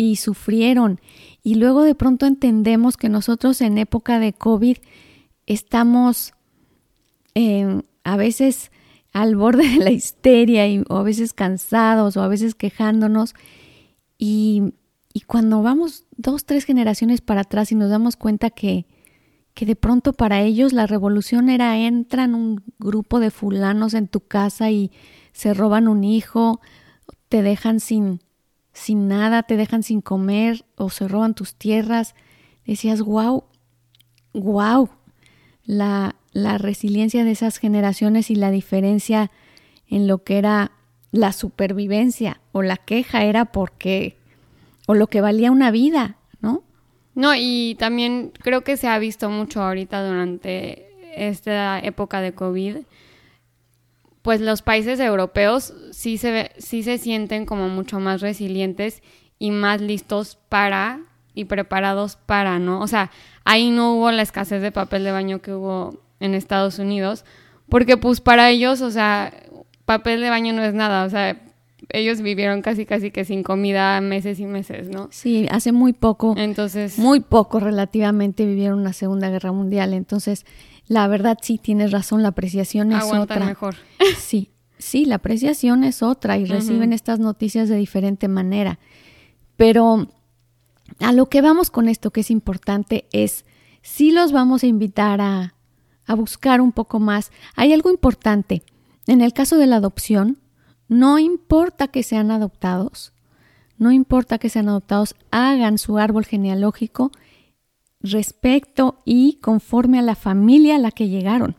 y 0.00 0.16
sufrieron. 0.16 0.98
Y 1.42 1.56
luego 1.56 1.82
de 1.82 1.94
pronto 1.94 2.24
entendemos 2.24 2.96
que 2.96 3.10
nosotros 3.10 3.60
en 3.60 3.76
época 3.76 4.18
de 4.18 4.32
COVID 4.32 4.78
estamos 5.44 6.32
eh, 7.34 7.82
a 8.02 8.16
veces 8.16 8.72
al 9.12 9.36
borde 9.36 9.68
de 9.68 9.76
la 9.76 9.90
histeria 9.90 10.66
y, 10.68 10.82
o 10.88 10.96
a 10.96 11.02
veces 11.02 11.34
cansados 11.34 12.16
o 12.16 12.22
a 12.22 12.28
veces 12.28 12.54
quejándonos. 12.54 13.34
Y, 14.16 14.72
y 15.12 15.20
cuando 15.20 15.60
vamos 15.60 16.06
dos, 16.16 16.46
tres 16.46 16.64
generaciones 16.64 17.20
para 17.20 17.42
atrás 17.42 17.70
y 17.70 17.74
nos 17.74 17.90
damos 17.90 18.16
cuenta 18.16 18.48
que, 18.48 18.86
que 19.52 19.66
de 19.66 19.76
pronto 19.76 20.14
para 20.14 20.40
ellos 20.40 20.72
la 20.72 20.86
revolución 20.86 21.50
era 21.50 21.76
entran 21.76 22.34
un 22.34 22.62
grupo 22.78 23.20
de 23.20 23.30
fulanos 23.30 23.92
en 23.92 24.08
tu 24.08 24.20
casa 24.20 24.70
y 24.70 24.92
se 25.32 25.52
roban 25.52 25.88
un 25.88 26.04
hijo, 26.04 26.62
te 27.28 27.42
dejan 27.42 27.80
sin, 27.80 28.20
sin 28.72 29.08
nada, 29.08 29.42
te 29.42 29.56
dejan 29.56 29.82
sin 29.82 30.00
comer 30.00 30.64
o 30.76 30.90
se 30.90 31.08
roban 31.08 31.34
tus 31.34 31.54
tierras. 31.54 32.14
Decías, 32.66 33.02
wow, 33.02 33.44
wow, 34.32 34.90
la, 35.64 36.16
la 36.32 36.58
resiliencia 36.58 37.24
de 37.24 37.32
esas 37.32 37.58
generaciones 37.58 38.30
y 38.30 38.34
la 38.34 38.50
diferencia 38.50 39.30
en 39.88 40.06
lo 40.06 40.22
que 40.22 40.38
era 40.38 40.72
la 41.10 41.32
supervivencia 41.32 42.40
o 42.52 42.62
la 42.62 42.76
queja 42.76 43.24
era 43.24 43.46
porque 43.46 44.16
o 44.86 44.94
lo 44.94 45.08
que 45.08 45.20
valía 45.20 45.50
una 45.50 45.70
vida, 45.70 46.16
¿no? 46.40 46.62
No, 47.14 47.34
y 47.36 47.76
también 47.78 48.32
creo 48.40 48.62
que 48.62 48.76
se 48.76 48.88
ha 48.88 48.98
visto 48.98 49.28
mucho 49.30 49.62
ahorita 49.62 50.06
durante 50.06 50.88
esta 51.14 51.78
época 51.80 52.20
de 52.20 52.32
COVID, 52.32 52.78
pues 54.22 54.40
los 54.40 54.62
países 54.62 55.00
europeos 55.00 55.72
sí 55.92 56.18
se, 56.18 56.50
sí 56.58 56.82
se 56.82 56.98
sienten 56.98 57.46
como 57.46 57.68
mucho 57.68 58.00
más 58.00 58.20
resilientes 58.20 59.02
y 59.38 59.50
más 59.50 59.80
listos 59.80 60.38
para 60.48 61.00
y 61.34 61.46
preparados 61.46 62.16
para, 62.16 62.58
¿no? 62.58 62.80
O 62.80 62.86
sea, 62.86 63.10
ahí 63.44 63.70
no 63.70 63.94
hubo 63.94 64.10
la 64.10 64.22
escasez 64.22 64.60
de 64.62 64.72
papel 64.72 65.04
de 65.04 65.12
baño 65.12 65.40
que 65.40 65.54
hubo 65.54 65.98
en 66.18 66.34
Estados 66.34 66.78
Unidos, 66.78 67.24
porque 67.68 67.96
pues 67.96 68.20
para 68.20 68.50
ellos, 68.50 68.82
o 68.82 68.90
sea, 68.90 69.32
papel 69.86 70.20
de 70.20 70.28
baño 70.28 70.52
no 70.52 70.62
es 70.62 70.74
nada, 70.74 71.04
o 71.04 71.10
sea, 71.10 71.40
ellos 71.88 72.20
vivieron 72.20 72.62
casi 72.62 72.84
casi 72.84 73.10
que 73.10 73.24
sin 73.24 73.42
comida 73.42 74.00
meses 74.00 74.38
y 74.38 74.46
meses, 74.46 74.88
¿no? 74.88 75.08
Sí, 75.10 75.46
hace 75.50 75.72
muy 75.72 75.92
poco. 75.92 76.34
Entonces, 76.36 76.98
muy 76.98 77.20
poco 77.20 77.58
relativamente 77.58 78.44
vivieron 78.44 78.80
una 78.80 78.92
Segunda 78.92 79.30
Guerra 79.30 79.52
Mundial, 79.52 79.94
entonces 79.94 80.44
la 80.90 81.06
verdad 81.06 81.38
sí 81.40 81.56
tienes 81.56 81.92
razón, 81.92 82.24
la 82.24 82.30
apreciación 82.30 82.90
es 82.90 83.04
otra. 83.04 83.46
mejor. 83.46 83.76
Sí. 84.18 84.50
Sí, 84.76 85.04
la 85.04 85.16
apreciación 85.16 85.84
es 85.84 86.02
otra 86.02 86.36
y 86.36 86.46
reciben 86.46 86.92
estas 86.92 87.20
noticias 87.20 87.68
de 87.68 87.76
diferente 87.76 88.26
manera. 88.26 88.80
Pero 89.56 90.08
a 90.98 91.12
lo 91.12 91.26
que 91.26 91.42
vamos 91.42 91.70
con 91.70 91.88
esto 91.88 92.10
que 92.10 92.22
es 92.22 92.30
importante 92.32 93.06
es, 93.12 93.44
sí 93.82 94.10
los 94.10 94.32
vamos 94.32 94.64
a 94.64 94.66
invitar 94.66 95.20
a, 95.20 95.54
a 96.06 96.14
buscar 96.16 96.60
un 96.60 96.72
poco 96.72 96.98
más. 96.98 97.30
Hay 97.54 97.72
algo 97.72 97.90
importante. 97.90 98.64
En 99.06 99.20
el 99.20 99.32
caso 99.32 99.58
de 99.58 99.68
la 99.68 99.76
adopción, 99.76 100.38
no 100.88 101.20
importa 101.20 101.86
que 101.86 102.02
sean 102.02 102.32
adoptados, 102.32 103.12
no 103.78 103.92
importa 103.92 104.38
que 104.38 104.48
sean 104.48 104.68
adoptados, 104.68 105.14
hagan 105.30 105.78
su 105.78 105.98
árbol 105.98 106.24
genealógico 106.24 107.12
respecto 108.00 109.02
y 109.04 109.34
conforme 109.40 109.98
a 109.98 110.02
la 110.02 110.14
familia 110.14 110.76
a 110.76 110.78
la 110.78 110.90
que 110.90 111.08
llegaron. 111.08 111.56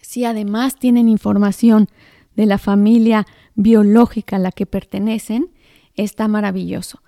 Si 0.00 0.24
además 0.24 0.76
tienen 0.76 1.08
información 1.08 1.88
de 2.34 2.46
la 2.46 2.58
familia 2.58 3.26
biológica 3.54 4.36
a 4.36 4.38
la 4.38 4.52
que 4.52 4.64
pertenecen, 4.64 5.50
está 5.94 6.28
maravilloso. 6.28 7.02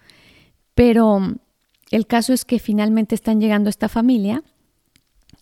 Pero 0.75 1.21
mm, 1.21 1.37
el 1.91 2.07
caso 2.07 2.33
es 2.33 2.45
que 2.45 2.59
finalmente 2.59 3.15
están 3.15 3.41
llegando 3.41 3.69
a 3.69 3.71
esta 3.71 3.89
familia 3.89 4.43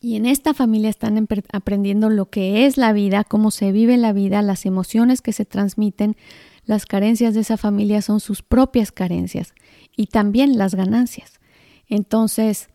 y 0.00 0.16
en 0.16 0.26
esta 0.26 0.54
familia 0.54 0.90
están 0.90 1.26
aprendiendo 1.52 2.10
lo 2.10 2.30
que 2.30 2.66
es 2.66 2.76
la 2.76 2.92
vida, 2.92 3.24
cómo 3.24 3.50
se 3.50 3.72
vive 3.72 3.96
la 3.96 4.12
vida, 4.12 4.42
las 4.42 4.64
emociones 4.64 5.22
que 5.22 5.32
se 5.32 5.44
transmiten. 5.44 6.16
Las 6.64 6.86
carencias 6.86 7.34
de 7.34 7.40
esa 7.40 7.56
familia 7.56 8.02
son 8.02 8.20
sus 8.20 8.42
propias 8.42 8.92
carencias 8.92 9.54
y 9.96 10.06
también 10.06 10.58
las 10.58 10.74
ganancias. 10.74 11.40
Entonces, 11.88 12.68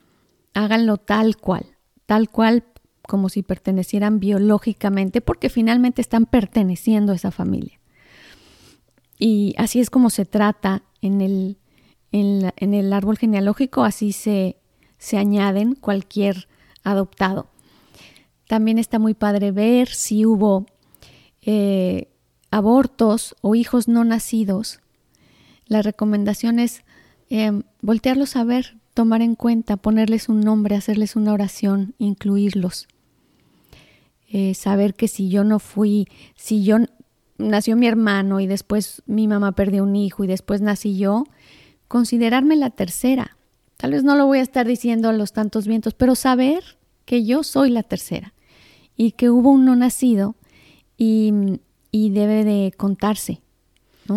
háganlo 0.53 0.97
tal 0.97 1.37
cual, 1.37 1.77
tal 2.05 2.29
cual 2.29 2.63
como 3.07 3.29
si 3.29 3.43
pertenecieran 3.43 4.19
biológicamente, 4.19 5.21
porque 5.21 5.49
finalmente 5.49 6.01
están 6.01 6.25
perteneciendo 6.25 7.11
a 7.11 7.15
esa 7.15 7.31
familia. 7.31 7.79
Y 9.19 9.53
así 9.57 9.79
es 9.79 9.89
como 9.89 10.09
se 10.09 10.25
trata 10.25 10.83
en 11.01 11.21
el, 11.21 11.57
en, 12.11 12.73
el 12.73 12.93
árbol 12.93 13.17
genealógico, 13.17 13.83
así 13.83 14.13
se, 14.13 14.57
se 14.97 15.17
añaden 15.17 15.75
cualquier 15.75 16.47
adoptado. 16.83 17.47
También 18.47 18.77
está 18.77 18.99
muy 18.99 19.13
padre 19.13 19.51
ver 19.51 19.89
si 19.89 20.25
hubo 20.25 20.65
eh, 21.41 22.09
abortos 22.51 23.35
o 23.41 23.55
hijos 23.55 23.87
no 23.87 24.03
nacidos. 24.03 24.79
La 25.65 25.81
recomendación 25.81 26.59
es 26.59 26.83
em, 27.29 27.63
voltearlos 27.81 28.35
a 28.35 28.43
ver, 28.43 28.77
tomar 28.93 29.21
en 29.21 29.35
cuenta, 29.35 29.77
ponerles 29.77 30.29
un 30.29 30.41
nombre, 30.41 30.75
hacerles 30.75 31.15
una 31.15 31.33
oración, 31.33 31.95
incluirlos. 31.97 32.87
Eh, 34.29 34.53
saber 34.55 34.95
que 34.95 35.07
si 35.07 35.29
yo 35.29 35.43
no 35.43 35.59
fui, 35.59 36.07
si 36.35 36.63
yo 36.63 36.77
nació 37.37 37.75
mi 37.75 37.87
hermano 37.87 38.39
y 38.39 38.47
después 38.47 39.03
mi 39.05 39.27
mamá 39.27 39.51
perdió 39.53 39.83
un 39.83 39.95
hijo 39.95 40.23
y 40.23 40.27
después 40.27 40.61
nací 40.61 40.97
yo, 40.97 41.25
considerarme 41.87 42.55
la 42.55 42.69
tercera. 42.69 43.37
Tal 43.77 43.91
vez 43.91 44.03
no 44.03 44.15
lo 44.15 44.25
voy 44.25 44.39
a 44.39 44.43
estar 44.43 44.65
diciendo 44.65 45.09
a 45.09 45.13
los 45.13 45.33
tantos 45.33 45.67
vientos, 45.67 45.93
pero 45.93 46.15
saber 46.15 46.63
que 47.05 47.25
yo 47.25 47.43
soy 47.43 47.69
la 47.69 47.83
tercera 47.83 48.33
y 48.95 49.11
que 49.11 49.29
hubo 49.29 49.51
un 49.51 49.65
no 49.65 49.75
nacido 49.75 50.35
y, 50.97 51.59
debe 51.91 52.43
de 52.43 52.73
contarse. 52.77 53.41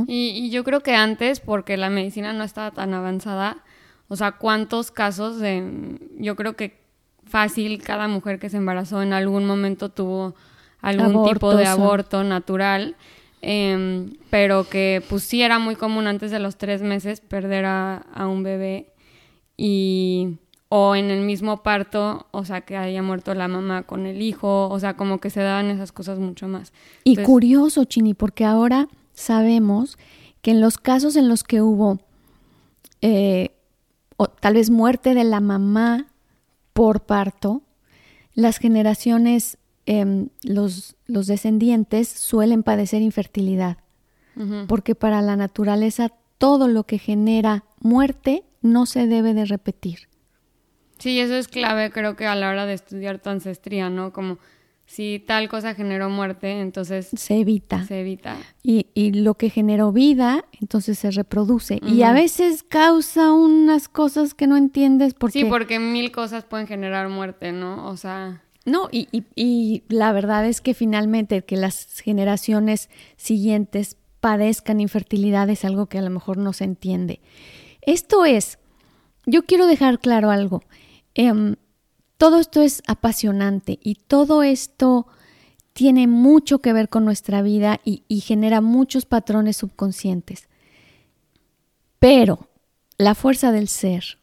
Y, 0.07 0.31
y, 0.31 0.51
yo 0.51 0.65
creo 0.65 0.81
que 0.81 0.95
antes, 0.95 1.41
porque 1.41 1.77
la 1.77 1.91
medicina 1.91 2.33
no 2.33 2.45
estaba 2.45 2.71
tan 2.71 2.95
avanzada, 2.95 3.65
o 4.09 4.17
sea, 4.17 4.33
cuántos 4.33 4.91
casos 4.91 5.39
de, 5.39 5.99
yo 6.19 6.37
creo 6.37 6.57
que 6.57 6.79
fácil 7.25 7.83
cada 7.83 8.09
mujer 8.09 8.39
que 8.39 8.49
se 8.49 8.57
embarazó 8.57 9.03
en 9.03 9.13
algún 9.13 9.47
momento 9.47 9.89
tuvo 9.89 10.35
algún 10.81 11.25
tipo 11.25 11.55
de 11.57 11.67
aborto 11.67 12.23
natural, 12.23 12.97
em, 13.43 14.13
pero 14.31 14.69
que 14.69 15.03
pues 15.09 15.25
sí 15.25 15.43
era 15.43 15.59
muy 15.59 15.75
común 15.75 16.07
antes 16.07 16.31
de 16.31 16.39
los 16.39 16.57
tres 16.57 16.83
meses 16.83 17.21
perder 17.21 17.65
a, 17.67 18.05
un 18.19 18.43
bebé 18.43 18.93
y 19.57 20.37
o 20.69 20.95
en 20.95 21.11
el 21.11 21.23
mismo 21.23 21.63
parto, 21.63 22.27
o 22.33 22.45
sea, 22.45 22.61
que 22.61 22.77
haya 22.77 23.03
muerto 23.03 23.35
la 23.35 23.49
mamá 23.49 23.85
con 23.85 24.07
el 24.07 24.21
hijo, 24.21 24.69
o 24.69 24.79
sea, 24.81 24.95
como 24.97 25.19
que 25.19 25.31
se 25.31 25.41
daban 25.41 25.71
esas 25.71 25.93
cosas 25.93 26.19
mucho 26.19 26.49
más. 26.49 26.73
Y 27.05 27.17
curioso, 27.17 27.85
Chini, 27.85 28.15
porque 28.15 28.45
ahora 28.45 28.89
sabemos 29.13 29.97
que 30.43 30.51
en 30.51 30.61
los 30.61 30.79
casos 30.79 31.17
en 31.17 31.29
los 31.29 31.45
que 31.45 31.63
hubo 31.63 32.01
eh, 33.01 33.56
o 34.17 34.29
tal 34.29 34.55
vez 34.55 34.71
muerte 34.71 35.15
de 35.15 35.25
la 35.25 35.41
mamá 35.41 36.07
por 36.73 37.07
parto, 37.07 37.63
las 38.35 38.59
generaciones 38.59 39.59
Em, 39.89 40.31
los, 40.43 40.97
los, 41.07 41.29
descendientes 41.29 42.09
suelen 42.09 42.65
padecer 42.65 43.03
infertilidad, 43.03 43.79
porque 44.67 44.97
para 44.97 45.23
la 45.23 45.37
naturaleza 45.37 46.11
todo 46.39 46.67
lo 46.67 46.85
que 46.85 46.99
genera 46.99 47.65
muerte 47.81 48.43
no 48.63 48.85
se 48.85 49.07
debe 49.07 49.33
de 49.33 49.45
repetir. 49.45 50.09
Sí, 50.99 51.21
eso 51.21 51.37
es 51.37 51.47
clave 51.47 51.91
creo 51.93 52.17
que 52.17 52.27
a 52.27 52.35
la 52.35 52.51
hora 52.51 52.67
de 52.67 52.75
estudiar 52.75 53.21
tu 53.21 53.31
ancestría, 53.31 53.89
¿no? 53.89 54.13
Como 54.13 54.39
si 54.87 55.19
tal 55.19 55.49
cosa 55.49 55.75
generó 55.75 56.09
muerte, 56.09 56.61
entonces 56.61 57.09
se 57.15 57.41
evita. 57.41 57.85
Se 57.85 58.01
evita. 58.01 58.37
Y, 58.63 58.87
y 58.95 59.13
lo 59.13 59.35
que 59.35 59.51
generó 59.51 59.93
vida, 59.93 60.45
entonces 60.61 60.99
se 60.99 61.11
reproduce. 61.11 61.81
Y 61.87 62.03
a 62.03 62.13
veces 62.13 62.63
causa 62.63 63.33
unas 63.33 63.89
cosas 63.89 64.33
que 64.33 64.47
no 64.47 64.57
entiendes 64.57 65.15
porque... 65.15 65.41
Sí, 65.41 65.45
porque 65.45 65.81
mil 65.81 66.13
cosas 66.13 66.45
pueden 66.45 66.67
generar 66.67 67.09
muerte, 67.09 67.53
¿no? 67.53 67.89
O 67.89 67.97
sea... 67.97 68.43
No, 68.65 68.89
y, 68.91 69.09
y, 69.37 69.85
la 69.89 70.13
verdad 70.13 70.45
es 70.45 70.61
que 70.61 70.75
finalmente 70.75 71.43
que 71.43 71.57
las 71.57 72.01
generaciones 72.01 72.91
siguientes 73.17 73.97
padezcan 74.21 74.81
infertilidad 74.81 75.49
es 75.51 75.65
algo 75.65 75.87
que 75.87 75.99
a 75.99 76.03
lo 76.03 76.11
mejor 76.11 76.37
no 76.37 76.53
se 76.53 76.65
entiende. 76.65 77.21
Esto 77.81 78.25
es, 78.25 78.59
yo 79.25 79.45
quiero 79.45 79.69
dejar 79.69 80.01
claro 80.01 80.31
algo. 80.31 80.65
Em, 81.15 81.55
todo 82.19 82.39
esto 82.39 82.63
es 82.63 82.83
apasionante 82.87 83.79
y 83.83 83.97
todo 83.97 84.43
esto 84.43 85.07
tiene 85.73 86.07
mucho 86.07 86.61
que 86.61 86.73
ver 86.73 86.89
con 86.89 87.05
nuestra 87.05 87.43
vida 87.43 87.81
y, 87.85 88.03
genera 88.21 88.63
muchos 88.63 89.05
patrones 89.05 89.59
subconscientes. 89.59 90.49
Pero 91.99 92.49
la 92.97 93.15
fuerza 93.15 93.53
del 93.53 93.69
ser, 93.69 94.19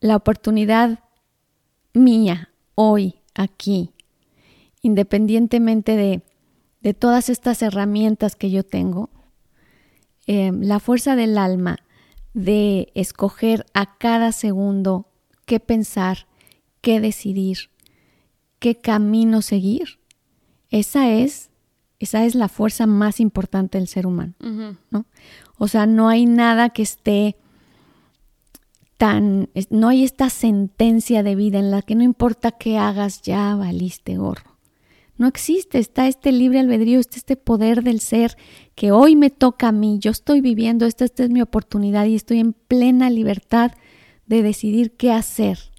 la 0.00 0.16
oportunidad 0.16 1.00
mía 1.92 2.50
hoy 2.74 3.16
aquí, 3.34 3.92
independientemente 4.80 5.96
de, 5.96 6.22
de 6.80 6.94
todas 6.94 7.28
estas 7.28 7.60
herramientas 7.60 8.34
que 8.34 8.50
yo 8.50 8.64
tengo, 8.64 9.10
eh, 10.26 10.52
la 10.54 10.80
fuerza 10.80 11.16
del 11.16 11.36
alma 11.36 11.80
de 12.32 12.90
escoger 12.94 13.66
a 13.74 13.98
cada 13.98 14.32
segundo 14.32 15.06
qué 15.44 15.60
pensar, 15.60 16.26
qué 16.84 17.00
decidir, 17.00 17.70
qué 18.58 18.74
camino 18.74 19.40
seguir, 19.40 20.00
esa 20.68 21.10
es, 21.10 21.48
esa 21.98 22.26
es 22.26 22.34
la 22.34 22.48
fuerza 22.48 22.86
más 22.86 23.20
importante 23.20 23.78
del 23.78 23.88
ser 23.88 24.06
humano, 24.06 24.34
¿no? 24.90 25.06
O 25.56 25.66
sea, 25.66 25.86
no 25.86 26.10
hay 26.10 26.26
nada 26.26 26.68
que 26.68 26.82
esté 26.82 27.36
no 29.70 29.88
hay 29.88 30.02
esta 30.02 30.30
sentencia 30.30 31.22
de 31.22 31.34
vida 31.34 31.58
en 31.58 31.70
la 31.70 31.82
que 31.82 31.94
no 31.94 32.02
importa 32.02 32.52
qué 32.52 32.78
hagas, 32.78 33.20
ya 33.20 33.54
valiste 33.54 34.16
gorro. 34.16 34.56
No 35.18 35.26
existe, 35.26 35.78
está 35.78 36.06
este 36.06 36.32
libre 36.32 36.58
albedrío, 36.58 37.00
está 37.00 37.16
este 37.16 37.36
poder 37.36 37.82
del 37.82 38.00
ser 38.00 38.36
que 38.74 38.92
hoy 38.92 39.14
me 39.14 39.28
toca 39.28 39.68
a 39.68 39.72
mí, 39.72 39.98
yo 40.00 40.10
estoy 40.10 40.40
viviendo, 40.40 40.86
esta, 40.86 41.04
esta 41.04 41.24
es 41.24 41.30
mi 41.30 41.42
oportunidad 41.42 42.06
y 42.06 42.14
estoy 42.14 42.40
en 42.40 42.52
plena 42.54 43.10
libertad 43.10 43.72
de 44.26 44.42
decidir 44.42 44.96
qué 44.96 45.12
hacer 45.12 45.73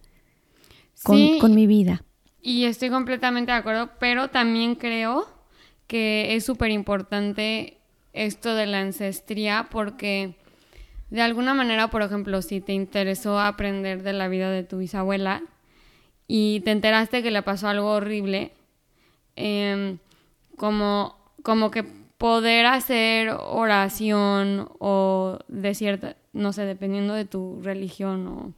con, 1.06 1.40
con 1.40 1.56
mi 1.56 1.68
vida. 1.68 2.04
Y 2.42 2.66
estoy 2.66 2.90
completamente 2.90 3.52
de 3.52 3.58
acuerdo, 3.58 3.90
pero 4.00 4.30
también 4.30 4.76
creo 4.76 5.28
que 5.88 6.36
es 6.36 6.46
súper 6.46 6.72
importante 6.72 7.78
esto 8.14 8.56
de 8.56 8.66
la 8.66 8.80
ancestría 8.80 9.68
porque 9.70 10.36
de 11.10 11.22
alguna 11.22 11.54
manera, 11.54 11.90
por 11.90 12.02
ejemplo, 12.02 12.42
si 12.42 12.62
te 12.62 12.74
interesó 12.74 13.40
aprender 13.40 14.04
de 14.04 14.14
la 14.14 14.28
vida 14.28 14.50
de 14.50 14.64
tu 14.64 14.80
bisabuela 14.80 15.44
y 16.28 16.62
te 16.62 16.72
enteraste 16.72 17.22
que 17.22 17.32
le 17.32 17.44
pasó 17.44 17.68
algo 17.68 17.92
horrible, 17.92 18.52
em, 19.36 20.00
como, 20.58 21.16
como 21.44 21.70
que 21.72 21.84
poder 22.18 22.66
hacer 22.66 23.30
oración 23.30 24.70
o 24.80 25.40
de 25.48 25.76
cierta, 25.76 26.16
no 26.34 26.54
sé, 26.54 26.66
dependiendo 26.66 27.14
de 27.14 27.26
tu 27.26 27.62
religión 27.62 28.28
o 28.28 28.54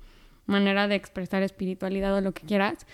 manera 0.48 0.88
de 0.88 0.96
expresar 0.96 1.44
espiritualidad 1.44 2.16
o 2.16 2.22
lo 2.22 2.34
que 2.34 2.46
quieras, 2.48 2.88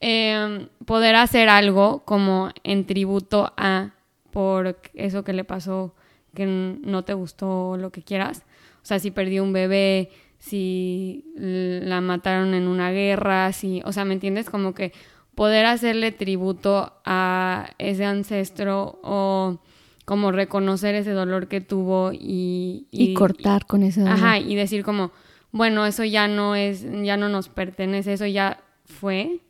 em, 0.00 0.68
poder 0.86 1.14
hacer 1.14 1.48
algo 1.48 2.02
como 2.04 2.50
en 2.64 2.86
tributo 2.86 3.52
a 3.56 3.90
por 4.30 4.78
eso 4.94 5.24
que 5.24 5.32
le 5.34 5.44
pasó 5.44 5.94
que 6.34 6.46
no 6.46 7.04
te 7.04 7.12
gustó 7.12 7.76
lo 7.76 7.92
que 7.92 8.02
quieras 8.02 8.44
o 8.82 8.84
sea, 8.84 8.98
si 8.98 9.10
perdió 9.10 9.44
un 9.44 9.52
bebé, 9.52 10.10
si 10.38 11.24
la 11.36 12.00
mataron 12.00 12.52
en 12.54 12.66
una 12.66 12.90
guerra, 12.90 13.52
si, 13.52 13.80
o 13.84 13.92
sea, 13.92 14.04
¿me 14.04 14.14
entiendes? 14.14 14.50
Como 14.50 14.74
que 14.74 14.92
poder 15.36 15.66
hacerle 15.66 16.10
tributo 16.10 16.92
a 17.04 17.70
ese 17.78 18.04
ancestro 18.04 18.98
o 19.02 19.60
como 20.04 20.32
reconocer 20.32 20.96
ese 20.96 21.12
dolor 21.12 21.46
que 21.46 21.60
tuvo 21.60 22.10
y... 22.12 22.88
Y, 22.90 23.14
cortar 23.14 23.66
con 23.66 23.84
ese 23.84 24.00
dolor. 24.00 24.16
Ajá, 24.16 24.38
y 24.40 24.56
decir 24.56 24.82
como, 24.82 25.12
bueno, 25.52 25.86
eso 25.86 26.04
ya 26.04 26.28
no 26.28 26.56
es, 26.56 26.84
ya 27.04 27.16
no 27.16 27.28
nos 27.28 27.48
pertenece, 27.48 28.14
eso 28.14 28.26
ya 28.26 28.62
fue. 28.84 29.40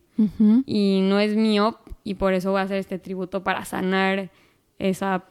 y 0.67 1.01
no 1.03 1.19
es 1.19 1.35
mío 1.35 1.79
y 2.05 2.15
por 2.15 2.35
eso 2.35 2.51
voy 2.51 2.61
a 2.61 2.65
hacer 2.65 2.77
este 2.77 2.99
tributo 2.99 3.43
para 3.43 3.65
sanar 3.65 4.31
esa 4.79 5.25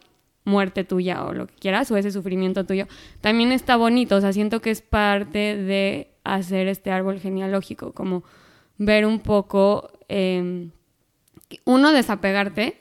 muerte 0.44 0.84
tuya 0.84 1.24
o 1.24 1.34
lo 1.34 1.48
que 1.48 1.54
quieras 1.56 1.92
o 1.92 1.98
ese 1.98 2.12
sufrimiento 2.12 2.66
tuyo. 2.66 2.88
También 3.22 3.52
está 3.52 3.76
bonito, 3.76 4.16
o 4.16 4.22
sea, 4.22 4.34
siento 4.34 4.60
que 4.60 4.72
es 4.72 4.82
parte 4.82 5.56
de 5.56 6.10
hacer 6.24 6.68
este 6.68 6.92
árbol 6.92 7.20
genealógico, 7.20 7.94
como 7.94 8.24
ver 8.78 9.06
un 9.06 9.20
poco, 9.20 9.92
em, 10.08 10.72
uno, 11.66 11.92
desapegarte, 11.92 12.78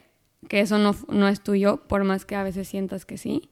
que 0.47 0.61
eso 0.61 0.77
no, 0.79 0.95
no 1.09 1.27
es 1.27 1.41
tuyo, 1.41 1.81
por 1.87 2.03
más 2.03 2.25
que 2.25 2.35
a 2.35 2.43
veces 2.43 2.67
sientas 2.67 3.05
que 3.05 3.17
sí. 3.17 3.49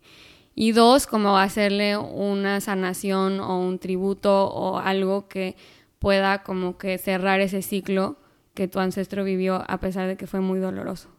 Y 0.56 0.74
dos, 0.74 1.08
como 1.08 1.38
hacerle 1.38 1.98
una 1.98 2.60
sanación 2.60 3.40
o 3.40 3.60
un 3.60 3.80
tributo 3.80 4.50
o 4.50 4.78
algo 4.78 5.28
que 5.28 5.56
pueda 6.00 6.44
como 6.44 6.78
que 6.78 6.98
cerrar 6.98 7.40
ese 7.40 7.62
ciclo 7.62 8.18
que 8.54 8.68
tu 8.68 8.80
ancestro 8.80 9.24
vivió 9.24 9.64
a 9.68 9.80
pesar 9.80 10.08
de 10.08 10.18
que 10.18 10.28
fue 10.28 10.42
muy 10.42 10.60
doloroso. 10.60 11.10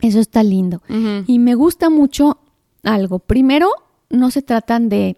Eso 0.00 0.18
está 0.18 0.42
lindo. 0.42 0.82
Y 1.26 1.38
me 1.38 1.54
gusta 1.54 1.90
mucho 1.90 2.38
algo. 2.82 3.20
Primero, 3.20 3.70
no 4.10 4.32
se 4.32 4.42
tratan 4.42 4.88
de, 4.88 5.16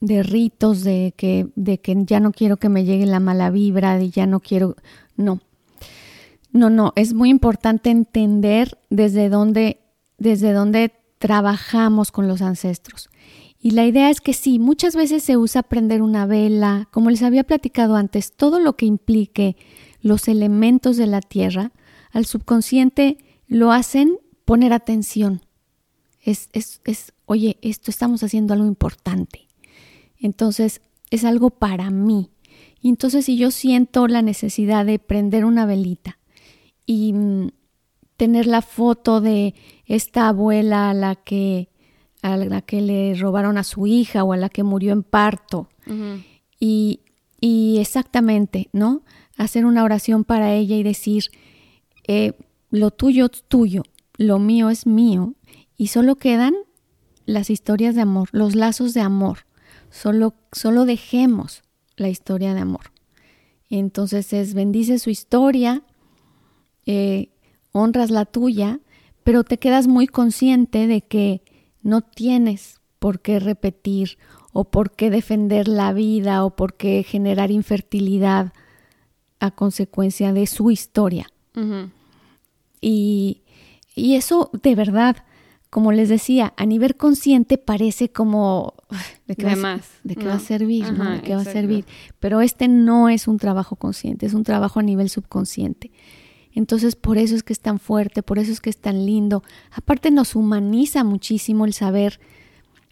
de 0.00 0.22
ritos, 0.22 0.84
de 0.84 1.14
que, 1.16 1.46
de 1.56 1.78
que 1.78 1.94
ya 2.04 2.20
no 2.20 2.32
quiero 2.32 2.58
que 2.58 2.68
me 2.68 2.84
llegue 2.84 3.06
la 3.06 3.20
mala 3.20 3.50
vibra, 3.50 3.96
de 3.96 4.10
ya 4.10 4.26
no 4.26 4.40
quiero. 4.40 4.76
No. 5.16 5.40
No, 6.52 6.68
no. 6.68 6.92
Es 6.96 7.14
muy 7.14 7.30
importante 7.30 7.90
entender 7.90 8.78
desde 8.90 9.30
dónde, 9.30 9.80
desde 10.18 10.52
dónde 10.52 10.92
trabajamos 11.20 12.10
con 12.10 12.26
los 12.26 12.40
ancestros. 12.42 13.10
Y 13.60 13.72
la 13.72 13.86
idea 13.86 14.08
es 14.08 14.22
que 14.22 14.32
sí, 14.32 14.58
muchas 14.58 14.96
veces 14.96 15.22
se 15.22 15.36
usa 15.36 15.62
prender 15.62 16.00
una 16.00 16.24
vela, 16.24 16.88
como 16.90 17.10
les 17.10 17.22
había 17.22 17.44
platicado 17.44 17.94
antes, 17.94 18.32
todo 18.32 18.58
lo 18.58 18.74
que 18.74 18.86
implique 18.86 19.54
los 20.00 20.28
elementos 20.28 20.96
de 20.96 21.06
la 21.06 21.20
tierra, 21.20 21.72
al 22.10 22.24
subconsciente 22.24 23.18
lo 23.46 23.70
hacen 23.70 24.16
poner 24.46 24.72
atención. 24.72 25.42
Es, 26.22 26.48
es, 26.54 26.80
es, 26.84 27.12
oye, 27.26 27.58
esto 27.60 27.90
estamos 27.90 28.22
haciendo 28.22 28.54
algo 28.54 28.66
importante. 28.66 29.46
Entonces, 30.18 30.80
es 31.10 31.24
algo 31.24 31.50
para 31.50 31.90
mí. 31.90 32.30
Y 32.80 32.88
entonces, 32.88 33.26
si 33.26 33.36
yo 33.36 33.50
siento 33.50 34.08
la 34.08 34.22
necesidad 34.22 34.86
de 34.86 34.98
prender 34.98 35.44
una 35.44 35.66
velita 35.66 36.18
y 36.86 37.12
mm, 37.12 37.48
tener 38.20 38.46
la 38.46 38.60
foto 38.60 39.22
de 39.22 39.54
esta 39.86 40.28
abuela 40.28 40.90
a 40.90 40.94
la 40.94 41.14
que 41.14 41.70
a 42.20 42.36
la 42.36 42.60
que 42.60 42.82
le 42.82 43.14
robaron 43.14 43.56
a 43.56 43.64
su 43.64 43.86
hija 43.86 44.24
o 44.24 44.34
a 44.34 44.36
la 44.36 44.50
que 44.50 44.62
murió 44.62 44.92
en 44.92 45.02
parto. 45.02 45.70
y, 46.58 47.00
y, 47.40 47.78
exactamente, 47.78 48.68
¿no? 48.74 49.04
Hacer 49.38 49.64
una 49.64 49.84
oración 49.84 50.24
para 50.24 50.52
ella 50.52 50.76
y 50.76 50.82
decir, 50.82 51.30
eh, 52.06 52.34
lo 52.68 52.90
tuyo 52.90 53.30
es 53.32 53.42
tuyo, 53.48 53.84
lo 54.18 54.38
mío 54.38 54.68
es 54.68 54.86
mío, 54.86 55.32
y 55.78 55.86
solo 55.86 56.16
quedan 56.16 56.52
las 57.24 57.48
historias 57.48 57.94
de 57.94 58.02
amor, 58.02 58.28
los 58.32 58.54
lazos 58.54 58.92
de 58.92 59.00
amor. 59.00 59.46
Solo, 59.88 60.34
solo 60.52 60.84
dejemos 60.84 61.62
la 61.96 62.10
historia 62.10 62.52
de 62.52 62.60
amor. 62.60 62.92
Entonces 63.70 64.34
es 64.34 64.52
bendice 64.52 64.98
su 64.98 65.08
historia, 65.08 65.84
eh, 66.84 67.29
honras 67.72 68.10
la 68.10 68.24
tuya, 68.24 68.80
pero 69.24 69.44
te 69.44 69.58
quedas 69.58 69.86
muy 69.86 70.06
consciente 70.06 70.86
de 70.86 71.02
que 71.02 71.42
no 71.82 72.00
tienes 72.00 72.80
por 72.98 73.20
qué 73.20 73.40
repetir 73.40 74.18
o 74.52 74.64
por 74.64 74.92
qué 74.92 75.10
defender 75.10 75.68
la 75.68 75.92
vida 75.92 76.44
o 76.44 76.56
por 76.56 76.74
qué 76.74 77.02
generar 77.02 77.50
infertilidad 77.50 78.52
a 79.38 79.50
consecuencia 79.50 80.32
de 80.32 80.46
su 80.46 80.70
historia. 80.70 81.26
Y, 82.80 83.42
eso 83.96 84.50
de 84.62 84.74
verdad, 84.74 85.16
como 85.68 85.92
les 85.92 86.08
decía, 86.08 86.54
a 86.56 86.66
nivel 86.66 86.96
consciente 86.96 87.58
parece 87.58 88.10
como 88.10 88.74
de 89.26 89.36
qué, 89.36 89.54
va, 89.54 89.80
de 90.04 90.16
qué 90.16 90.26
va, 90.26 90.34
a 90.34 90.40
servir, 90.40 90.86
De 90.86 91.22
qué 91.22 91.34
va 91.34 91.42
a 91.42 91.44
servir. 91.44 91.84
Pero 92.18 92.40
este 92.40 92.68
no 92.68 93.08
es 93.08 93.28
un 93.28 93.38
trabajo 93.38 93.76
consciente, 93.76 94.26
es 94.26 94.34
un 94.34 94.44
trabajo 94.44 94.80
a 94.80 94.82
nivel 94.82 95.10
subconsciente. 95.10 95.90
Entonces, 96.52 96.96
por 96.96 97.18
eso 97.18 97.34
es 97.34 97.42
que 97.42 97.52
es 97.52 97.60
tan 97.60 97.78
fuerte, 97.78 98.22
por 98.22 98.38
eso 98.38 98.52
es 98.52 98.60
que 98.60 98.70
es 98.70 98.78
tan 98.78 99.06
lindo. 99.06 99.42
Aparte, 99.70 100.10
nos 100.10 100.34
humaniza 100.34 101.04
muchísimo 101.04 101.64
el 101.64 101.72
saber 101.72 102.20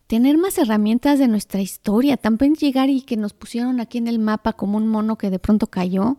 tener 0.06 0.38
más 0.38 0.58
herramientas 0.58 1.18
de 1.18 1.28
nuestra 1.28 1.60
historia. 1.60 2.16
También 2.16 2.54
llegar 2.54 2.88
y 2.88 3.02
que 3.02 3.16
nos 3.16 3.32
pusieron 3.32 3.80
aquí 3.80 3.98
en 3.98 4.08
el 4.08 4.18
mapa 4.18 4.54
como 4.54 4.78
un 4.78 4.88
mono 4.88 5.18
que 5.18 5.30
de 5.30 5.38
pronto 5.38 5.66
cayó. 5.66 6.18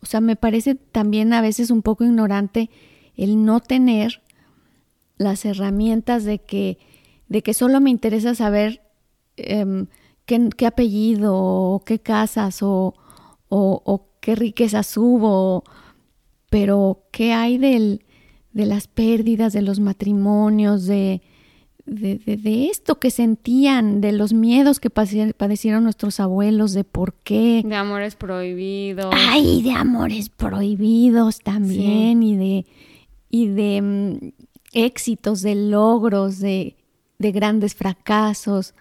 O 0.00 0.06
sea, 0.06 0.20
me 0.20 0.36
parece 0.36 0.74
también 0.74 1.32
a 1.32 1.40
veces 1.40 1.70
un 1.70 1.82
poco 1.82 2.04
ignorante 2.04 2.70
el 3.16 3.44
no 3.44 3.60
tener 3.60 4.22
las 5.18 5.44
herramientas 5.44 6.24
de 6.24 6.38
que, 6.38 6.78
de 7.28 7.42
que 7.42 7.54
solo 7.54 7.80
me 7.80 7.90
interesa 7.90 8.34
saber 8.34 8.82
em, 9.36 9.86
qué, 10.26 10.66
apellido, 10.66 11.34
o 11.34 11.82
qué 11.84 11.98
casas, 11.98 12.62
o, 12.62 12.94
o, 13.48 14.08
qué 14.20 14.34
riquezas 14.34 14.96
hubo, 14.96 15.64
pero 16.56 17.02
qué 17.10 17.34
hay 17.34 17.58
del, 17.58 18.02
de 18.54 18.64
las 18.64 18.88
pérdidas, 18.88 19.52
de 19.52 19.60
los 19.60 19.78
matrimonios, 19.78 20.86
de, 20.86 21.20
de, 21.84 22.16
de, 22.16 22.70
esto 22.70 22.98
que 22.98 23.10
sentían, 23.10 24.00
de 24.00 24.12
los 24.12 24.32
miedos 24.32 24.80
que 24.80 24.88
padecieron 24.88 25.84
nuestros 25.84 26.18
abuelos, 26.18 26.72
de 26.72 26.82
por 26.82 27.12
qué. 27.12 27.62
De 27.62 27.74
amores 27.74 28.16
prohibidos. 28.16 29.14
Ay, 29.14 29.60
de 29.60 29.72
amores 29.72 30.30
prohibidos 30.30 31.40
también, 31.40 32.22
y 32.22 32.36
de 32.36 32.66
y 33.28 33.48
de 33.48 33.82
mm, 33.82 34.32
éxitos, 34.72 35.42
de 35.42 35.56
logros, 35.56 36.38
de, 36.38 36.74
de 37.18 37.32
grandes 37.32 37.74
fracasos. 37.74 38.72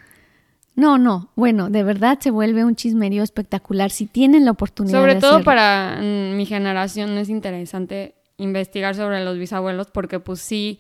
No, 0.76 0.98
no, 0.98 1.30
bueno, 1.36 1.70
de 1.70 1.84
verdad 1.84 2.20
se 2.20 2.32
vuelve 2.32 2.66
un 2.66 2.76
chismerío 2.76 3.24
espectacular 3.24 3.92
si 3.92 4.06
tienen 4.06 4.46
la 4.46 4.52
oportunidad. 4.52 5.00
Sobre 5.00 5.16
todo 5.16 5.44
para 5.44 6.00
mm, 6.02 6.36
mi 6.36 6.46
generación 6.46 7.18
es 7.18 7.30
interesante 7.30 8.16
investigar 8.38 8.96
sobre 8.96 9.24
los 9.24 9.38
bisabuelos 9.38 9.88
porque 9.88 10.20
pues 10.20 10.42
sí, 10.42 10.80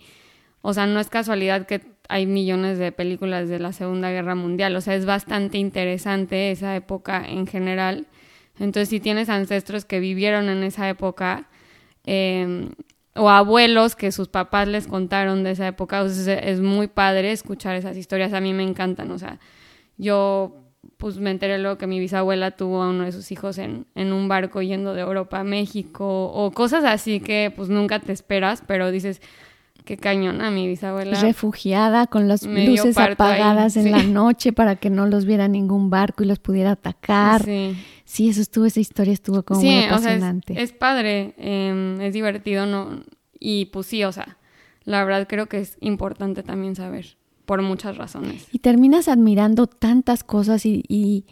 o 0.62 0.74
sea, 0.74 0.86
no 0.86 1.00
es 1.00 1.10
casualidad 1.10 1.66
que 1.66 1.82
hay 2.10 2.26
millones 2.26 2.78
de 2.78 2.92
películas 2.92 3.48
de 3.48 3.60
la 3.60 3.72
Segunda 3.72 4.12
Guerra 4.12 4.36
Mundial, 4.36 4.76
o 4.76 4.82
sea, 4.82 4.96
es 4.96 5.06
bastante 5.06 5.58
interesante 5.58 6.52
esa 6.52 6.76
época 6.76 7.26
en 7.26 7.48
general. 7.48 8.08
Entonces, 8.60 8.90
si 8.90 9.00
tienes 9.00 9.30
ancestros 9.30 9.86
que 9.86 10.00
vivieron 10.00 10.50
en 10.50 10.64
esa 10.64 10.88
época, 10.88 11.48
eh, 12.06 12.70
o 13.16 13.30
abuelos 13.30 13.96
que 13.96 14.12
sus 14.12 14.28
papás 14.28 14.68
les 14.68 14.88
contaron 14.88 15.44
de 15.44 15.52
esa 15.52 15.68
época. 15.68 16.04
es 16.04 16.60
muy 16.60 16.88
padre 16.88 17.32
escuchar 17.32 17.76
esas 17.76 17.96
historias. 17.98 18.34
A 18.34 18.42
mí 18.42 18.54
me 18.54 18.64
encantan. 18.64 19.10
O 19.12 19.18
sea, 19.18 19.40
yo 19.98 20.62
pues 20.98 21.18
me 21.18 21.32
enteré 21.32 21.58
luego 21.58 21.78
que 21.78 21.88
mi 21.88 22.00
bisabuela 22.00 22.52
tuvo 22.52 22.82
a 22.82 22.90
uno 22.90 23.04
de 23.04 23.12
sus 23.12 23.32
hijos 23.32 23.58
en, 23.58 23.86
en 23.96 24.14
un 24.14 24.28
barco 24.28 24.62
yendo 24.62 24.94
de 24.94 25.02
Europa 25.02 25.40
a 25.40 25.44
México 25.44 26.28
o 26.28 26.52
cosas 26.52 26.84
así 26.86 27.20
que 27.20 27.52
pues 27.56 27.70
nunca 27.70 28.00
te 28.00 28.14
esperas, 28.14 28.64
pero 28.66 28.92
dices, 28.92 29.22
qué 29.86 29.98
cañón 29.98 30.42
a 30.42 30.52
mi 30.52 30.68
bisabuela. 30.68 31.20
Refugiada 31.22 32.08
con 32.08 32.28
las 32.28 32.44
luces 32.44 32.98
apagadas 32.98 33.78
en 33.78 33.92
la 33.92 34.04
noche 34.04 34.52
para 34.52 34.76
que 34.76 34.90
no 34.90 35.06
los 35.06 35.26
viera 35.26 35.48
ningún 35.48 35.90
barco 35.90 36.24
y 36.24 36.28
los 36.28 36.40
pudiera 36.40 36.72
atacar. 36.72 37.44
Sí. 37.44 37.76
Sí, 38.04 38.30
eso 38.30 38.42
estuvo, 38.42 38.66
esa 38.66 38.80
historia 38.80 39.14
estuvo 39.14 39.44
como 39.44 39.62
muy 39.62 39.84
apasionante. 39.84 40.54
O 40.54 40.56
sea, 40.56 40.64
es, 40.64 40.72
padre, 40.72 41.34
em, 41.38 42.00
es 42.02 42.14
divertido, 42.14 42.66
¿no? 42.68 43.04
Y 43.40 43.66
pues 43.66 43.88
sí, 43.88 44.04
o 44.04 44.12
sea, 44.12 44.38
la 44.84 45.04
verdad 45.04 45.28
creo 45.28 45.48
que 45.48 45.60
es 45.60 45.78
importante 45.80 46.44
también 46.44 46.76
saber, 46.76 47.18
por 47.46 47.62
muchas 47.62 47.98
razones. 47.98 48.48
Y 48.52 48.60
terminas 48.60 49.08
admirando 49.08 49.68
tantas 49.68 50.24
cosas 50.24 50.66
y, 50.66 50.84
y, 50.88 51.26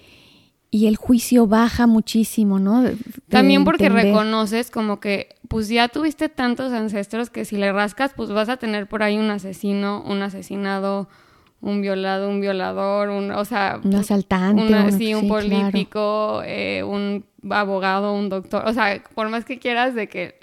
el 0.87 0.95
juicio 0.95 1.45
baja 1.45 1.85
muchísimo, 1.85 2.57
¿no? 2.59 2.83
también 3.29 3.63
porque 3.63 3.89
reconoces 3.89 4.71
como 4.71 4.99
que, 4.99 5.35
pues 5.47 5.69
ya 5.69 5.87
tuviste 5.87 6.29
tantos 6.29 6.73
ancestros 6.73 7.29
que 7.29 7.45
si 7.45 7.57
le 7.57 7.71
rascas, 7.71 8.13
pues 8.15 8.29
vas 8.31 8.49
a 8.49 8.57
tener 8.57 8.87
por 8.87 9.03
ahí 9.03 9.17
un 9.17 9.29
asesino, 9.29 10.03
un 10.03 10.23
asesinado, 10.23 11.07
un 11.61 11.81
violado, 11.81 12.29
un 12.29 12.41
violador, 12.41 13.09
un, 13.09 13.31
o 13.31 13.45
sea, 13.45 13.79
un 13.83 13.95
asaltante, 13.95 14.91
sí, 14.93 15.13
un 15.13 15.27
político, 15.27 16.41
eh, 16.43 16.83
un 16.83 17.23
abogado, 17.49 18.13
un 18.13 18.29
doctor, 18.29 18.63
o 18.65 18.73
sea, 18.73 19.01
por 19.13 19.29
más 19.29 19.45
que 19.45 19.59
quieras 19.59 19.93
de 19.95 20.09
que 20.09 20.39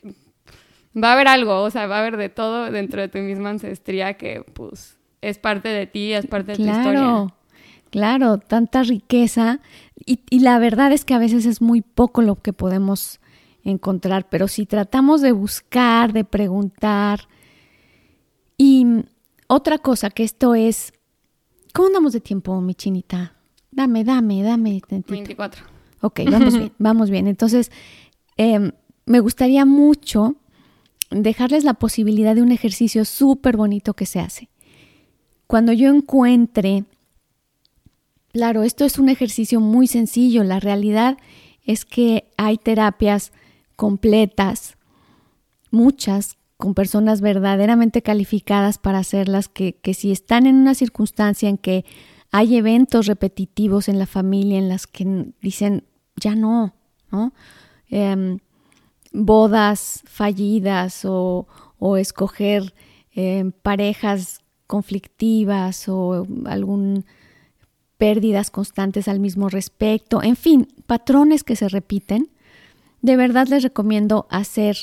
va 0.96 1.10
a 1.10 1.12
haber 1.14 1.28
algo, 1.28 1.62
o 1.62 1.70
sea, 1.70 1.86
va 1.86 1.96
a 1.96 2.00
haber 2.00 2.16
de 2.16 2.28
todo 2.28 2.70
dentro 2.70 3.00
de 3.00 3.08
tu 3.08 3.18
misma 3.18 3.50
ancestría 3.50 4.14
que 4.14 4.44
pues 4.54 4.99
es 5.20 5.38
parte 5.38 5.68
de 5.68 5.86
ti, 5.86 6.12
es 6.12 6.26
parte 6.26 6.52
de 6.52 6.56
tu 6.56 6.62
historia. 6.62 7.26
Claro, 7.90 8.38
tanta 8.38 8.82
riqueza 8.82 9.60
y, 10.06 10.20
y 10.30 10.40
la 10.40 10.58
verdad 10.58 10.92
es 10.92 11.04
que 11.04 11.14
a 11.14 11.18
veces 11.18 11.44
es 11.44 11.60
muy 11.60 11.80
poco 11.80 12.22
lo 12.22 12.36
que 12.36 12.52
podemos 12.52 13.20
encontrar, 13.64 14.28
pero 14.28 14.46
si 14.46 14.64
tratamos 14.64 15.20
de 15.20 15.32
buscar, 15.32 16.12
de 16.12 16.24
preguntar 16.24 17.28
y 18.56 18.86
otra 19.48 19.78
cosa 19.78 20.10
que 20.10 20.22
esto 20.22 20.54
es 20.54 20.92
¿Cómo 21.72 21.88
andamos 21.88 22.12
de 22.12 22.20
tiempo, 22.20 22.60
mi 22.60 22.74
chinita? 22.74 23.34
Dame, 23.70 24.04
dame, 24.04 24.42
dame. 24.42 24.80
24. 24.88 25.64
Ok, 26.00 26.20
vamos 26.30 26.56
bien, 26.56 26.72
vamos 26.78 27.10
bien. 27.10 27.26
Entonces, 27.28 27.70
em, 28.36 28.72
me 29.06 29.20
gustaría 29.20 29.64
mucho 29.64 30.36
dejarles 31.10 31.64
la 31.64 31.74
posibilidad 31.74 32.34
de 32.34 32.42
un 32.42 32.52
ejercicio 32.52 33.04
súper 33.04 33.56
bonito 33.56 33.94
que 33.94 34.06
se 34.06 34.20
hace. 34.20 34.48
Cuando 35.50 35.72
yo 35.72 35.92
encuentre, 35.92 36.84
claro, 38.32 38.62
esto 38.62 38.84
es 38.84 39.00
un 39.00 39.08
ejercicio 39.08 39.60
muy 39.60 39.88
sencillo, 39.88 40.44
la 40.44 40.60
realidad 40.60 41.18
es 41.64 41.84
que 41.84 42.30
hay 42.36 42.56
terapias 42.56 43.32
completas, 43.74 44.76
muchas, 45.72 46.36
con 46.56 46.74
personas 46.74 47.20
verdaderamente 47.20 48.00
calificadas 48.00 48.78
para 48.78 48.98
hacerlas, 48.98 49.48
que, 49.48 49.72
que 49.72 49.92
si 49.92 50.12
están 50.12 50.46
en 50.46 50.54
una 50.54 50.76
circunstancia 50.76 51.48
en 51.48 51.58
que 51.58 51.84
hay 52.30 52.54
eventos 52.54 53.06
repetitivos 53.06 53.88
en 53.88 53.98
la 53.98 54.06
familia 54.06 54.56
en 54.56 54.68
las 54.68 54.86
que 54.86 55.32
dicen, 55.42 55.82
ya 56.14 56.36
no, 56.36 56.74
¿no? 57.10 57.32
Em, 57.88 58.38
bodas 59.10 60.02
fallidas 60.04 61.04
o, 61.04 61.48
escoger 61.96 62.72
em, 63.16 63.50
parejas 63.50 64.39
conflictivas 64.70 65.88
o 65.88 66.28
algún 66.46 67.04
pérdidas 67.98 68.50
constantes 68.50 69.08
al 69.08 69.18
mismo 69.18 69.48
respecto, 69.48 70.22
en 70.22 70.36
fin, 70.36 70.68
patrones 70.86 71.42
que 71.42 71.56
se 71.56 71.68
repiten, 71.68 72.30
de 73.02 73.16
verdad 73.16 73.48
les 73.48 73.64
recomiendo 73.64 74.28
hacer 74.30 74.76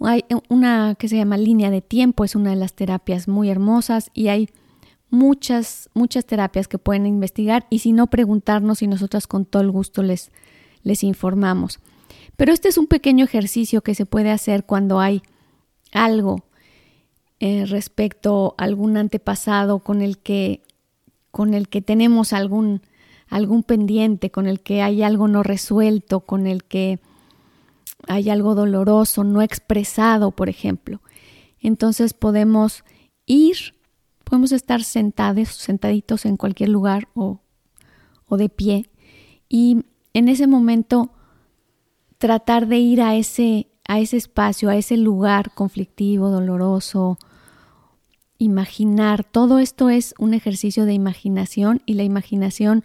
hay 0.00 0.24
una 0.48 0.94
que 0.94 1.08
se 1.08 1.16
llama 1.16 1.38
línea 1.38 1.70
de 1.70 1.80
tiempo, 1.80 2.24
es 2.24 2.36
una 2.36 2.50
de 2.50 2.56
las 2.56 2.74
terapias 2.74 3.28
muy 3.28 3.48
hermosas 3.50 4.10
y 4.14 4.28
hay 4.28 4.50
muchas, 5.10 5.90
muchas 5.94 6.26
terapias 6.26 6.68
que 6.68 6.78
pueden 6.78 7.06
investigar 7.06 7.66
y 7.70 7.78
si 7.78 7.92
no 7.92 8.06
preguntarnos 8.06 8.82
y 8.82 8.86
nosotras 8.86 9.26
con 9.26 9.46
todo 9.46 9.62
el 9.62 9.70
gusto 9.70 10.02
les, 10.02 10.30
les 10.82 11.02
informamos. 11.02 11.80
Pero 12.36 12.52
este 12.52 12.68
es 12.68 12.78
un 12.78 12.86
pequeño 12.86 13.24
ejercicio 13.24 13.82
que 13.82 13.94
se 13.94 14.06
puede 14.06 14.30
hacer 14.30 14.64
cuando 14.64 15.00
hay 15.00 15.22
algo 15.92 16.44
eh, 17.40 17.66
respecto 17.66 18.54
a 18.58 18.64
algún 18.64 18.96
antepasado 18.96 19.80
con 19.80 20.02
el 20.02 20.18
que, 20.18 20.62
con 21.30 21.54
el 21.54 21.68
que 21.68 21.82
tenemos 21.82 22.32
algún, 22.32 22.82
algún 23.28 23.62
pendiente, 23.62 24.30
con 24.30 24.46
el 24.46 24.60
que 24.60 24.82
hay 24.82 25.02
algo 25.02 25.28
no 25.28 25.42
resuelto, 25.42 26.20
con 26.20 26.46
el 26.46 26.64
que 26.64 26.98
hay 28.08 28.30
algo 28.30 28.54
doloroso, 28.54 29.24
no 29.24 29.42
expresado, 29.42 30.30
por 30.30 30.48
ejemplo. 30.48 31.00
Entonces 31.60 32.14
podemos 32.14 32.84
ir, 33.26 33.74
podemos 34.24 34.52
estar 34.52 34.82
sentados, 34.82 35.48
sentaditos 35.48 36.24
en 36.24 36.36
cualquier 36.36 36.70
lugar 36.70 37.08
o, 37.14 37.40
o 38.28 38.36
de 38.36 38.48
pie 38.48 38.90
y 39.48 39.84
en 40.14 40.28
ese 40.28 40.46
momento 40.46 41.10
tratar 42.18 42.66
de 42.66 42.78
ir 42.78 43.02
a 43.02 43.16
ese, 43.16 43.68
a 43.86 44.00
ese 44.00 44.16
espacio, 44.16 44.70
a 44.70 44.76
ese 44.76 44.96
lugar 44.96 45.52
conflictivo, 45.52 46.30
doloroso, 46.30 47.18
imaginar. 48.38 49.24
Todo 49.24 49.58
esto 49.58 49.90
es 49.90 50.14
un 50.18 50.34
ejercicio 50.34 50.84
de 50.84 50.94
imaginación 50.94 51.82
y 51.86 51.94
la 51.94 52.04
imaginación 52.04 52.84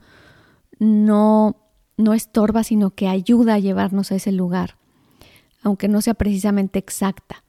no, 0.80 1.58
no 1.98 2.14
estorba, 2.14 2.64
sino 2.64 2.92
que 2.92 3.08
ayuda 3.08 3.56
a 3.56 3.60
llevarnos 3.60 4.12
a 4.12 4.16
ese 4.16 4.32
lugar 4.32 4.82
aunque 5.62 5.88
no 5.88 6.02
sea 6.02 6.14
precisamente 6.14 6.80
exacta. 6.80 7.44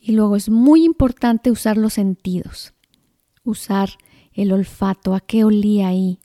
Y 0.00 0.12
luego 0.12 0.36
es 0.36 0.48
muy 0.48 0.84
importante 0.84 1.50
usar 1.50 1.76
los 1.76 1.94
sentidos, 1.94 2.74
usar 3.44 3.90
el 4.32 4.52
olfato, 4.52 5.14
a 5.14 5.20
qué 5.20 5.44
olía 5.44 5.88
ahí, 5.88 6.20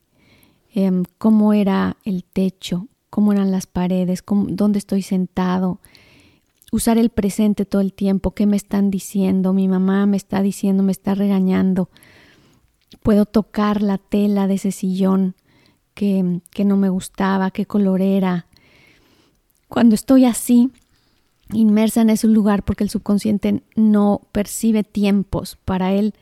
em, 0.74 1.04
cómo 1.18 1.54
era 1.54 1.98
el 2.04 2.24
techo, 2.24 2.88
cómo 3.10 3.34
eran 3.34 3.52
las 3.52 3.68
paredes, 3.68 4.24
dónde 4.26 4.80
estoy 4.80 5.02
sentado, 5.02 5.80
usar 6.74 6.98
el 6.98 7.12
presente 7.12 7.66
todo 7.66 7.82
el 7.82 7.94
tiempo, 7.94 8.32
qué 8.32 8.48
me 8.48 8.58
están 8.58 8.90
diciendo, 8.90 9.54
mi 9.54 9.68
mamá 9.68 10.08
me 10.08 10.18
está 10.18 10.42
diciendo, 10.42 10.82
me 10.82 10.92
está 10.92 11.14
regañando, 11.14 11.92
puedo 13.04 13.28
tocar 13.28 13.84
la 13.84 14.00
tela 14.00 14.48
de 14.48 14.56
ese 14.56 14.72
sillón 14.72 15.36
que, 15.94 16.42
que 16.50 16.66
no 16.66 16.76
me 16.76 16.90
gustaba, 16.90 17.52
qué 17.52 17.68
color 17.68 18.02
era. 18.02 18.48
Cuando 19.68 19.94
estoy 19.94 20.26
así, 20.26 20.72
inmersa 21.52 22.02
en 22.02 22.10
ese 22.10 22.28
lugar 22.28 22.64
porque 22.64 22.84
el 22.84 22.90
subconsciente 22.90 23.62
no 23.76 24.22
percibe 24.32 24.84
tiempos. 24.84 25.60
Para 25.66 25.94
él, 25.94 26.16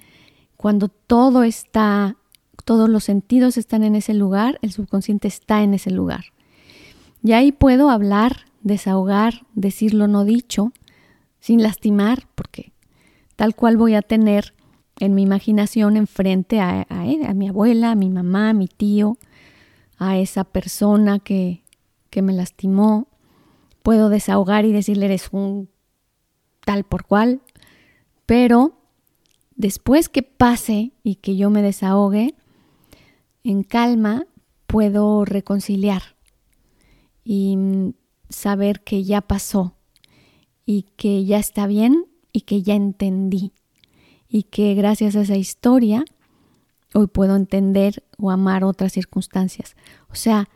cuando 0.57 0.89
todo 0.89 1.43
está, 1.43 2.17
todos 2.65 2.89
los 2.89 3.05
sentidos 3.05 3.55
están 3.55 3.83
en 3.83 3.95
ese 3.95 4.13
lugar, 4.13 4.59
el 4.61 4.73
subconsciente 4.73 5.29
está 5.29 5.63
en 5.63 5.75
ese 5.75 5.91
lugar. 5.91 6.25
Y 7.23 7.31
ahí 7.31 7.53
puedo 7.53 7.89
hablar, 7.89 8.50
desahogar, 8.63 9.45
decir 9.53 9.93
lo 9.93 10.07
no 10.07 10.25
dicho, 10.25 10.71
sin 11.39 11.63
lastimar, 11.63 12.27
porque 12.35 12.73
tal 13.35 13.55
cual 13.55 13.77
voy 13.77 13.95
a 13.95 14.01
tener 14.01 14.53
en 14.99 15.15
mi 15.15 15.23
imaginación 15.23 15.97
enfrente 15.97 16.59
a, 16.59 16.85
a, 16.89 17.33
mi 17.33 17.49
abuela, 17.49 17.91
a 17.91 17.95
mi 17.95 18.09
mamá, 18.09 18.49
a 18.49 18.53
mi 18.53 18.67
tío, 18.67 19.17
a 19.97 20.17
esa 20.17 20.43
persona 20.43 21.19
que, 21.19 21.63
que 22.09 22.21
me 22.21 22.33
lastimó, 22.33 23.07
puedo 23.81 24.09
desahogar 24.09 24.65
y 24.65 24.71
decirle 24.71 25.05
eres 25.05 25.29
un 25.31 25.69
tal 26.65 26.83
por 26.83 27.05
cual, 27.05 27.41
pero 28.27 28.73
después 29.55 30.07
que 30.07 30.21
pase 30.21 30.91
y 31.03 31.15
que 31.15 31.35
yo 31.35 31.49
me 31.49 31.63
desahogue, 31.63 32.35
en 33.43 33.63
calma 33.63 34.27
puedo 34.67 35.25
reconciliar. 35.25 36.03
Y 37.23 37.57
saber 38.31 38.81
que 38.81 39.03
ya 39.03 39.21
pasó 39.21 39.75
y 40.65 40.83
que 40.97 41.25
ya 41.25 41.37
está 41.37 41.67
bien 41.67 42.05
y 42.31 42.41
que 42.41 42.63
ya 42.63 42.75
entendí 42.75 43.53
y 44.27 44.43
que 44.43 44.73
gracias 44.73 45.15
a 45.15 45.21
esa 45.21 45.35
historia 45.35 46.05
hoy 46.93 47.07
puedo 47.07 47.35
entender 47.35 48.03
o 48.17 48.31
amar 48.31 48.63
otras 48.63 48.93
circunstancias. 48.93 49.75
O 50.09 50.15
sea, 50.15 50.49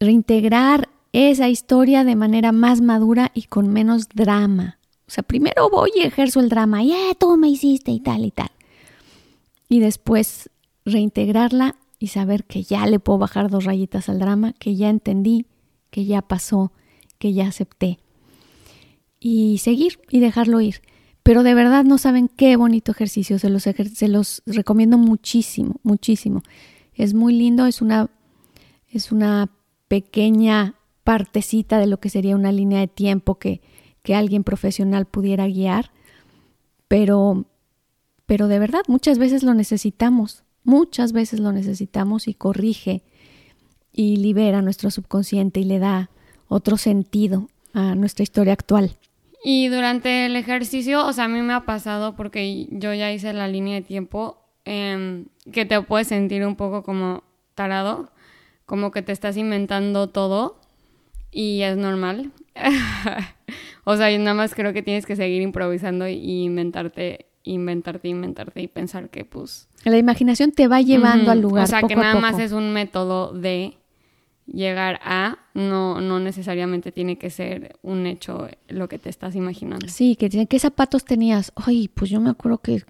reintegrar 0.00 0.88
esa 1.12 1.48
historia 1.48 2.04
de 2.04 2.16
manera 2.16 2.52
más 2.52 2.80
madura 2.80 3.30
y 3.34 3.42
con 3.44 3.68
menos 3.68 4.08
drama. 4.08 4.78
O 5.06 5.10
sea, 5.10 5.22
primero 5.22 5.68
voy 5.70 5.90
y 5.94 6.02
ejerzo 6.02 6.40
el 6.40 6.48
drama, 6.48 6.82
y 6.82 6.92
eh, 6.92 7.16
tú 7.18 7.36
me 7.36 7.48
hiciste 7.48 7.90
y 7.90 8.00
tal 8.00 8.24
y 8.24 8.30
tal. 8.30 8.50
Y 9.68 9.80
después 9.80 10.50
reintegrarla 10.84 11.76
y 11.98 12.08
saber 12.08 12.44
que 12.44 12.62
ya 12.62 12.86
le 12.86 12.98
puedo 12.98 13.18
bajar 13.18 13.50
dos 13.50 13.64
rayitas 13.64 14.08
al 14.08 14.18
drama, 14.18 14.54
que 14.58 14.76
ya 14.76 14.90
entendí, 14.90 15.46
que 15.94 16.04
ya 16.04 16.22
pasó, 16.22 16.72
que 17.18 17.34
ya 17.34 17.46
acepté. 17.46 18.00
Y 19.20 19.58
seguir 19.58 20.00
y 20.10 20.18
dejarlo 20.18 20.60
ir. 20.60 20.82
Pero 21.22 21.44
de 21.44 21.54
verdad 21.54 21.84
no 21.84 21.98
saben 21.98 22.26
qué 22.26 22.56
bonito 22.56 22.90
ejercicio, 22.90 23.38
se 23.38 23.48
los, 23.48 23.62
se 23.62 24.08
los 24.08 24.42
recomiendo 24.44 24.98
muchísimo, 24.98 25.76
muchísimo. 25.84 26.42
Es 26.94 27.14
muy 27.14 27.32
lindo, 27.32 27.66
es 27.66 27.80
una, 27.80 28.10
es 28.88 29.12
una 29.12 29.52
pequeña 29.86 30.74
partecita 31.04 31.78
de 31.78 31.86
lo 31.86 32.00
que 32.00 32.10
sería 32.10 32.34
una 32.34 32.50
línea 32.50 32.80
de 32.80 32.88
tiempo 32.88 33.38
que, 33.38 33.60
que 34.02 34.16
alguien 34.16 34.42
profesional 34.42 35.06
pudiera 35.06 35.46
guiar, 35.46 35.92
pero, 36.88 37.44
pero 38.26 38.48
de 38.48 38.58
verdad 38.58 38.82
muchas 38.88 39.18
veces 39.18 39.44
lo 39.44 39.54
necesitamos, 39.54 40.42
muchas 40.64 41.12
veces 41.12 41.38
lo 41.38 41.52
necesitamos 41.52 42.26
y 42.26 42.34
corrige 42.34 43.04
y 43.94 44.16
libera 44.16 44.60
nuestro 44.60 44.90
subconsciente 44.90 45.60
y 45.60 45.64
le 45.64 45.78
da 45.78 46.10
otro 46.48 46.76
sentido 46.76 47.48
a 47.72 47.94
nuestra 47.94 48.24
historia 48.24 48.52
actual. 48.52 48.96
Y 49.46 49.68
durante 49.68 50.26
el 50.26 50.36
ejercicio, 50.36 51.06
o 51.06 51.12
sea, 51.12 51.24
a 51.24 51.28
mí 51.28 51.40
me 51.42 51.52
ha 51.52 51.60
pasado 51.60 52.16
porque 52.16 52.66
yo 52.70 52.92
ya 52.94 53.12
hice 53.12 53.32
la 53.32 53.46
línea 53.46 53.74
de 53.74 53.82
tiempo 53.82 54.38
em, 54.64 55.26
que 55.52 55.64
te 55.64 55.80
puedes 55.82 56.08
sentir 56.08 56.46
un 56.46 56.56
poco 56.56 56.82
como 56.82 57.22
tarado, 57.54 58.10
como 58.66 58.90
que 58.90 59.02
te 59.02 59.12
estás 59.12 59.36
inventando 59.36 60.08
todo 60.08 60.58
y 61.30 61.60
es 61.62 61.76
normal. 61.76 62.32
o 63.84 63.96
sea, 63.96 64.10
yo 64.10 64.18
nada 64.18 64.34
más 64.34 64.54
creo 64.54 64.72
que 64.72 64.82
tienes 64.82 65.04
que 65.04 65.14
seguir 65.14 65.42
improvisando 65.42 66.08
y 66.08 66.44
inventarte, 66.44 67.26
inventarte, 67.42 68.08
inventarte 68.08 68.62
y 68.62 68.68
pensar 68.68 69.10
que 69.10 69.26
pues... 69.26 69.68
La 69.84 69.98
imaginación 69.98 70.52
te 70.52 70.68
va 70.68 70.80
llevando 70.80 71.30
al 71.30 71.42
lugar. 71.42 71.64
O 71.64 71.66
sea, 71.66 71.82
que 71.82 71.96
nada 71.96 72.18
más 72.18 72.38
es 72.38 72.52
un 72.52 72.72
método 72.72 73.34
de 73.34 73.76
llegar 74.46 75.00
a, 75.02 75.38
no, 75.54 76.00
no 76.00 76.20
necesariamente 76.20 76.92
tiene 76.92 77.18
que 77.18 77.30
ser 77.30 77.76
un 77.82 78.06
hecho 78.06 78.48
lo 78.68 78.88
que 78.88 78.98
te 78.98 79.08
estás 79.08 79.34
imaginando. 79.34 79.88
Sí, 79.88 80.16
que 80.16 80.28
dicen, 80.28 80.46
¿qué 80.46 80.58
zapatos 80.58 81.04
tenías? 81.04 81.52
Ay, 81.56 81.88
pues 81.88 82.10
yo 82.10 82.20
me 82.20 82.30
acuerdo 82.30 82.58
que, 82.58 82.82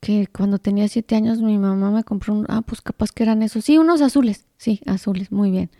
que 0.00 0.26
cuando 0.26 0.58
tenía 0.58 0.88
siete 0.88 1.16
años 1.16 1.40
mi 1.40 1.58
mamá 1.58 1.90
me 1.90 2.04
compró 2.04 2.34
un, 2.34 2.46
ah, 2.48 2.62
pues 2.62 2.80
capaz 2.80 3.12
que 3.12 3.22
eran 3.22 3.42
esos. 3.42 3.64
Sí, 3.64 3.78
unos 3.78 4.00
azules. 4.00 4.46
Sí, 4.56 4.80
azules, 4.86 5.30
muy 5.30 5.50
bien. 5.50 5.70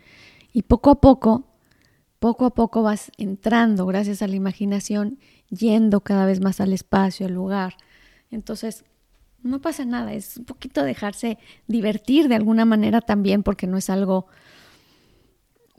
Y 0.53 0.61
poco 0.63 0.89
a 0.89 1.01
poco 1.01 1.45
poco 2.25 2.45
a 2.45 2.53
poco 2.55 2.81
vas 2.81 3.11
entrando, 3.17 3.85
gracias 3.85 4.23
a 4.23 4.27
la 4.27 4.35
imaginación, 4.35 5.19
yendo 5.49 6.01
cada 6.01 6.25
vez 6.25 6.41
más 6.41 6.59
al 6.59 6.73
espacio, 6.73 7.27
al 7.27 7.33
lugar. 7.33 7.75
Entonces, 8.31 8.83
no 9.43 9.61
pasa 9.61 9.85
nada, 9.85 10.11
es 10.11 10.37
un 10.37 10.45
poquito 10.45 10.83
dejarse 10.83 11.37
divertir 11.67 12.27
de 12.27 12.33
alguna 12.33 12.65
manera 12.65 13.01
también, 13.01 13.43
porque 13.43 13.67
no 13.67 13.77
es 13.77 13.91
algo, 13.91 14.25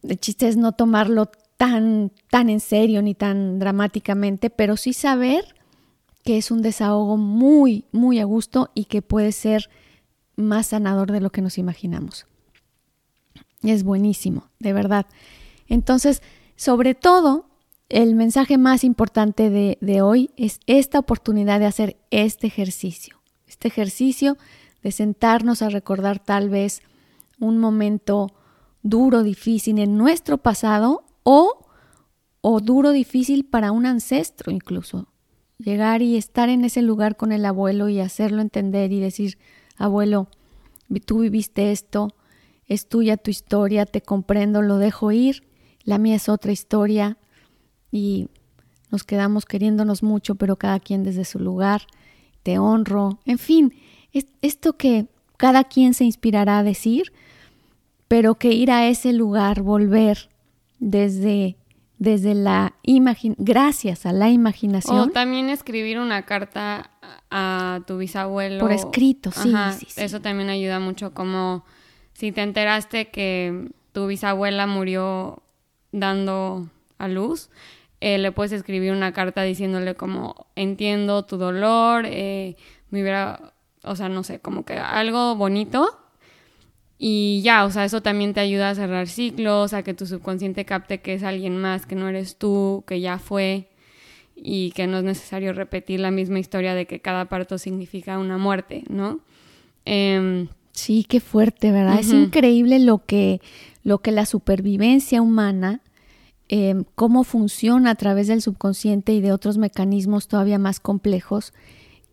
el 0.08 0.18
chiste 0.18 0.48
es 0.48 0.56
no 0.56 0.72
tomarlo 0.72 1.30
tan, 1.56 2.12
tan 2.30 2.50
en 2.50 2.60
serio 2.60 3.02
ni 3.02 3.14
tan 3.14 3.58
dramáticamente, 3.58 4.50
pero 4.50 4.76
sí 4.76 4.92
saber 4.92 5.54
que 6.24 6.38
es 6.38 6.50
un 6.50 6.62
desahogo 6.62 7.16
muy, 7.16 7.84
muy 7.92 8.18
a 8.18 8.24
gusto 8.24 8.70
y 8.74 8.86
que 8.86 9.02
puede 9.02 9.32
ser 9.32 9.70
más 10.34 10.68
sanador 10.68 11.12
de 11.12 11.20
lo 11.20 11.30
que 11.30 11.40
nos 11.40 11.56
imaginamos. 11.56 12.26
Es 13.62 13.84
buenísimo, 13.84 14.48
de 14.58 14.72
verdad. 14.72 15.06
Entonces, 15.68 16.22
sobre 16.56 16.94
todo, 16.94 17.46
el 17.88 18.14
mensaje 18.14 18.58
más 18.58 18.84
importante 18.84 19.50
de, 19.50 19.78
de, 19.80 20.02
hoy 20.02 20.30
es 20.36 20.60
esta 20.66 20.98
oportunidad 20.98 21.60
de 21.60 21.66
hacer 21.66 21.96
este 22.10 22.48
ejercicio. 22.48 23.20
Este 23.46 23.68
ejercicio 23.68 24.36
de 24.82 24.92
sentarnos 24.92 25.62
a 25.62 25.68
recordar 25.68 26.18
tal 26.18 26.50
vez 26.50 26.82
un 27.38 27.58
momento 27.58 28.32
duro, 28.88 29.22
difícil 29.22 29.78
en 29.78 29.96
nuestro 29.96 30.38
pasado 30.38 31.04
o, 31.22 31.66
o 32.40 32.60
duro, 32.60 32.92
difícil 32.92 33.44
para 33.44 33.72
un 33.72 33.86
ancestro 33.86 34.52
incluso. 34.52 35.08
Llegar 35.58 36.02
y 36.02 36.16
estar 36.16 36.48
en 36.48 36.64
ese 36.64 36.82
lugar 36.82 37.16
con 37.16 37.32
el 37.32 37.44
abuelo 37.44 37.88
y 37.88 38.00
hacerlo 38.00 38.42
entender 38.42 38.92
y 38.92 39.00
decir, 39.00 39.38
abuelo, 39.76 40.28
tú 41.04 41.20
viviste 41.20 41.72
esto, 41.72 42.14
es 42.66 42.88
tuya 42.88 43.16
tu 43.16 43.30
historia, 43.30 43.86
te 43.86 44.02
comprendo, 44.02 44.62
lo 44.62 44.78
dejo 44.78 45.12
ir, 45.12 45.44
la 45.84 45.98
mía 45.98 46.16
es 46.16 46.28
otra 46.28 46.52
historia 46.52 47.16
y 47.90 48.28
nos 48.90 49.04
quedamos 49.04 49.46
queriéndonos 49.46 50.02
mucho, 50.02 50.34
pero 50.34 50.56
cada 50.56 50.80
quien 50.80 51.02
desde 51.04 51.24
su 51.24 51.38
lugar, 51.38 51.82
te 52.42 52.58
honro, 52.58 53.18
en 53.24 53.38
fin, 53.38 53.74
esto 54.40 54.76
que 54.76 55.08
cada 55.36 55.64
quien 55.64 55.94
se 55.94 56.04
inspirará 56.04 56.58
a 56.58 56.62
decir, 56.62 57.12
pero 58.08 58.36
que 58.36 58.52
ir 58.52 58.70
a 58.70 58.86
ese 58.86 59.12
lugar, 59.12 59.62
volver 59.62 60.28
desde, 60.78 61.56
desde 61.98 62.34
la 62.34 62.74
imaginación, 62.82 63.44
gracias 63.44 64.06
a 64.06 64.12
la 64.12 64.30
imaginación. 64.30 64.98
O 64.98 65.08
también 65.08 65.48
escribir 65.48 65.98
una 65.98 66.22
carta 66.22 66.90
a 67.30 67.80
tu 67.86 67.98
bisabuelo. 67.98 68.60
Por 68.60 68.72
escrito, 68.72 69.30
sí, 69.32 69.52
sí, 69.78 69.86
Eso 69.96 70.20
también 70.20 70.50
ayuda 70.50 70.78
mucho, 70.78 71.12
como 71.14 71.64
si 72.12 72.32
te 72.32 72.42
enteraste 72.42 73.08
que 73.08 73.68
tu 73.92 74.06
bisabuela 74.06 74.66
murió 74.66 75.42
dando 75.92 76.68
a 76.98 77.08
luz, 77.08 77.50
eh, 78.00 78.18
le 78.18 78.30
puedes 78.32 78.52
escribir 78.52 78.92
una 78.92 79.12
carta 79.12 79.42
diciéndole 79.42 79.94
como 79.94 80.46
entiendo 80.54 81.24
tu 81.24 81.38
dolor, 81.38 82.04
eh, 82.06 82.56
me 82.90 83.02
hubiera, 83.02 83.54
o 83.82 83.96
sea, 83.96 84.08
no 84.08 84.22
sé, 84.22 84.38
como 84.38 84.64
que 84.64 84.78
algo 84.78 85.34
bonito 85.34 85.98
y 86.98 87.42
ya, 87.42 87.64
o 87.64 87.70
sea, 87.70 87.84
eso 87.84 88.00
también 88.00 88.32
te 88.32 88.40
ayuda 88.40 88.70
a 88.70 88.74
cerrar 88.74 89.06
ciclos, 89.06 89.74
a 89.74 89.82
que 89.82 89.92
tu 89.92 90.06
subconsciente 90.06 90.64
capte 90.64 91.00
que 91.00 91.14
es 91.14 91.22
alguien 91.22 91.58
más, 91.58 91.84
que 91.84 91.94
no 91.94 92.08
eres 92.08 92.36
tú, 92.36 92.84
que 92.86 93.00
ya 93.00 93.18
fue 93.18 93.68
y 94.34 94.70
que 94.72 94.86
no 94.86 94.98
es 94.98 95.04
necesario 95.04 95.52
repetir 95.52 96.00
la 96.00 96.10
misma 96.10 96.38
historia 96.38 96.74
de 96.74 96.86
que 96.86 97.00
cada 97.00 97.26
parto 97.26 97.58
significa 97.58 98.18
una 98.18 98.38
muerte, 98.38 98.84
¿no? 98.88 99.20
Em, 99.84 100.48
sí, 100.72 101.04
qué 101.08 101.20
fuerte, 101.20 101.70
¿verdad? 101.70 101.98
Es 101.98 102.12
increíble 102.12 102.78
lo 102.78 103.04
que, 103.04 103.40
lo 103.82 103.98
que 103.98 104.10
la 104.10 104.24
supervivencia 104.24 105.20
humana, 105.20 105.80
em, 106.48 106.84
cómo 106.94 107.24
funciona 107.24 107.90
a 107.90 107.94
través 107.94 108.26
del 108.28 108.40
subconsciente 108.40 109.12
y 109.12 109.20
de 109.20 109.32
otros 109.32 109.58
mecanismos 109.58 110.28
todavía 110.28 110.58
más 110.58 110.80
complejos, 110.80 111.52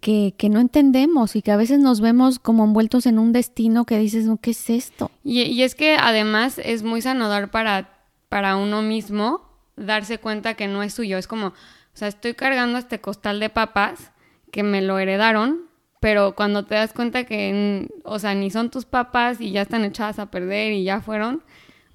que, 0.04 0.50
no 0.50 0.60
entendemos 0.60 1.36
y 1.36 1.42
que 1.42 1.52
a 1.52 1.58
veces 1.58 1.80
nos 1.80 2.02
vemos 2.02 2.38
como 2.38 2.66
envueltos 2.66 3.06
en 3.06 3.18
un 3.18 3.32
destino 3.32 3.86
que 3.86 3.98
dices, 3.98 4.28
¿qué 4.42 4.52
es 4.52 4.70
esto? 4.70 5.10
Y, 5.24 5.62
es 5.62 5.76
que 5.76 5.96
además 5.96 6.60
es 6.63 6.84
muy 6.84 7.02
sanador 7.02 7.50
para, 7.50 7.89
para 8.28 8.58
uno 8.58 8.82
mismo 8.82 9.42
darse 9.78 10.18
cuenta 10.18 10.56
que 10.56 10.68
no 10.68 10.84
es 10.84 10.94
suyo. 10.94 11.18
Es 11.18 11.28
como, 11.28 11.48
o 11.48 11.54
sea, 11.94 12.10
estoy 12.10 12.34
cargando 12.34 12.78
este 12.78 13.00
costal 13.00 13.39
de 13.39 13.50
papas 13.50 14.12
que 14.52 14.62
me 14.62 14.82
lo 14.82 15.00
heredaron, 15.00 15.70
pero 16.02 16.36
cuando 16.36 16.66
te 16.66 16.76
das 16.76 16.92
cuenta 16.92 17.24
que, 17.24 17.88
o 18.04 18.20
sea, 18.20 18.36
ni 18.36 18.52
son 18.52 18.70
tus 18.70 18.84
papas 18.84 19.39
y 19.39 19.52
ya 19.52 19.62
están 19.62 19.86
echadas 19.86 20.20
a 20.20 20.30
perder 20.30 20.74
y 20.74 20.84
ya 20.84 21.00
fueron, 21.00 21.44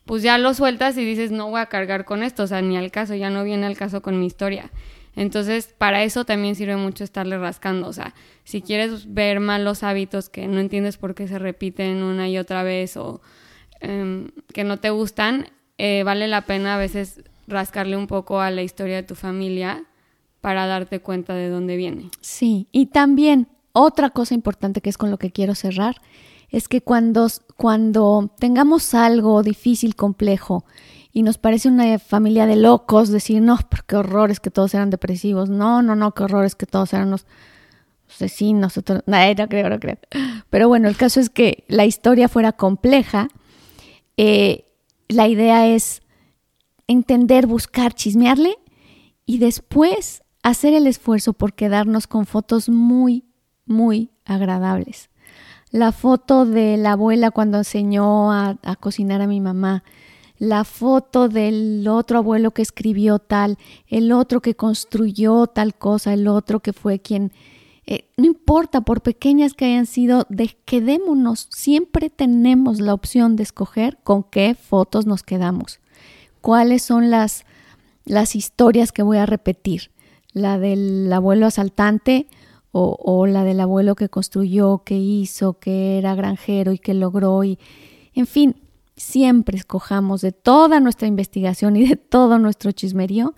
pues 0.06 0.22
ya 0.22 0.38
lo 0.38 0.54
sueltas 0.54 0.96
y 0.96 1.04
dices, 1.04 1.30
no 1.30 1.50
voy 1.50 1.60
a 1.60 1.66
cargar 1.66 2.06
con 2.06 2.22
esto, 2.22 2.44
o 2.44 2.46
sea, 2.46 2.62
ni 2.62 2.78
al 2.78 2.90
caso, 2.90 3.14
ya 3.14 3.28
no 3.28 3.44
viene 3.44 3.66
al 3.66 3.76
caso 3.76 4.00
con 4.00 4.18
mi 4.18 4.24
historia. 4.24 4.70
Entonces, 5.18 5.74
para 5.76 6.04
eso 6.04 6.24
también 6.24 6.54
sirve 6.54 6.76
mucho 6.76 7.02
estarle 7.02 7.36
rascando. 7.38 7.88
O 7.88 7.92
sea, 7.92 8.14
si 8.44 8.62
quieres 8.62 9.12
ver 9.12 9.40
malos 9.40 9.82
hábitos 9.82 10.28
que 10.28 10.46
no 10.46 10.60
entiendes 10.60 10.96
por 10.96 11.16
qué 11.16 11.26
se 11.26 11.40
repiten 11.40 12.04
una 12.04 12.28
y 12.28 12.38
otra 12.38 12.62
vez 12.62 12.96
o 12.96 13.20
em, 13.80 14.30
que 14.54 14.62
no 14.62 14.76
te 14.76 14.90
gustan, 14.90 15.48
eh, 15.76 16.04
vale 16.04 16.28
la 16.28 16.42
pena 16.42 16.76
a 16.76 16.78
veces 16.78 17.24
rascarle 17.48 17.96
un 17.96 18.06
poco 18.06 18.40
a 18.40 18.52
la 18.52 18.62
historia 18.62 18.94
de 18.94 19.02
tu 19.02 19.16
familia 19.16 19.86
para 20.40 20.68
darte 20.68 21.00
cuenta 21.00 21.34
de 21.34 21.48
dónde 21.48 21.76
viene. 21.76 22.10
Sí, 22.20 22.68
y 22.70 22.86
también 22.86 23.48
otra 23.72 24.10
cosa 24.10 24.34
importante 24.34 24.80
que 24.80 24.90
es 24.90 24.98
con 24.98 25.10
lo 25.10 25.18
que 25.18 25.32
quiero 25.32 25.56
cerrar 25.56 25.96
es 26.50 26.68
que 26.68 26.80
cuando, 26.80 27.26
cuando 27.56 28.30
tengamos 28.38 28.94
algo 28.94 29.42
difícil, 29.42 29.96
complejo, 29.96 30.64
y 31.12 31.22
nos 31.22 31.38
parece 31.38 31.68
una 31.68 31.98
familia 31.98 32.46
de 32.46 32.56
locos 32.56 33.08
decir, 33.08 33.40
no, 33.40 33.58
pero 33.68 33.82
qué 33.86 33.96
horrores 33.96 34.40
que 34.40 34.50
todos 34.50 34.74
eran 34.74 34.90
depresivos, 34.90 35.48
no, 35.48 35.82
no, 35.82 35.96
no, 35.96 36.12
qué 36.12 36.24
horrores 36.24 36.54
que 36.54 36.66
todos 36.66 36.92
eran 36.92 37.10
los 37.10 37.26
asesinos, 38.08 38.76
no, 39.06 39.48
creo, 39.48 39.70
no 39.70 39.80
creo. 39.80 39.98
Pero 40.50 40.68
bueno, 40.68 40.88
el 40.88 40.96
caso 40.96 41.20
es 41.20 41.30
que 41.30 41.64
la 41.68 41.86
historia 41.86 42.28
fuera 42.28 42.52
compleja, 42.52 43.28
eh, 44.16 44.66
la 45.08 45.28
idea 45.28 45.66
es 45.66 46.02
entender, 46.86 47.46
buscar, 47.46 47.94
chismearle 47.94 48.58
y 49.24 49.38
después 49.38 50.22
hacer 50.42 50.74
el 50.74 50.86
esfuerzo 50.86 51.32
por 51.32 51.54
quedarnos 51.54 52.06
con 52.06 52.26
fotos 52.26 52.68
muy, 52.68 53.24
muy 53.64 54.10
agradables. 54.24 55.10
La 55.70 55.92
foto 55.92 56.46
de 56.46 56.76
la 56.76 56.92
abuela 56.92 57.30
cuando 57.30 57.58
enseñó 57.58 58.32
a 58.32 58.56
cocinar 58.80 59.20
a 59.20 59.26
mi 59.26 59.40
mamá, 59.40 59.84
la 60.38 60.64
foto 60.64 61.28
del 61.28 61.86
otro 61.88 62.18
abuelo 62.18 62.52
que 62.52 62.62
escribió 62.62 63.18
tal, 63.18 63.58
el 63.88 64.12
otro 64.12 64.40
que 64.40 64.54
construyó 64.54 65.46
tal 65.46 65.74
cosa, 65.74 66.12
el 66.14 66.28
otro 66.28 66.60
que 66.60 66.72
fue 66.72 67.00
quien... 67.00 67.32
Eh, 67.90 68.06
no 68.18 68.26
importa, 68.26 68.82
por 68.82 69.00
pequeñas 69.00 69.54
que 69.54 69.64
hayan 69.64 69.86
sido, 69.86 70.26
de, 70.28 70.54
quedémonos. 70.66 71.48
Siempre 71.50 72.10
tenemos 72.10 72.80
la 72.80 72.92
opción 72.92 73.34
de 73.34 73.42
escoger 73.42 73.96
con 74.04 74.24
qué 74.24 74.54
fotos 74.54 75.06
nos 75.06 75.22
quedamos. 75.22 75.80
¿Cuáles 76.42 76.82
son 76.82 77.10
las, 77.10 77.46
las 78.04 78.36
historias 78.36 78.92
que 78.92 79.02
voy 79.02 79.16
a 79.16 79.24
repetir? 79.24 79.90
¿La 80.34 80.58
del 80.58 81.10
abuelo 81.10 81.46
asaltante 81.46 82.26
o, 82.72 82.94
o 83.00 83.26
la 83.26 83.42
del 83.44 83.58
abuelo 83.58 83.94
que 83.94 84.10
construyó, 84.10 84.82
que 84.84 84.98
hizo, 84.98 85.58
que 85.58 85.96
era 85.96 86.14
granjero 86.14 86.72
y 86.72 86.78
que 86.78 86.92
logró? 86.92 87.42
Y, 87.42 87.58
en 88.12 88.26
fin, 88.26 88.67
siempre 88.98 89.56
escojamos 89.56 90.20
de 90.20 90.32
toda 90.32 90.80
nuestra 90.80 91.08
investigación 91.08 91.76
y 91.76 91.86
de 91.86 91.96
todo 91.96 92.38
nuestro 92.38 92.72
chismerío, 92.72 93.34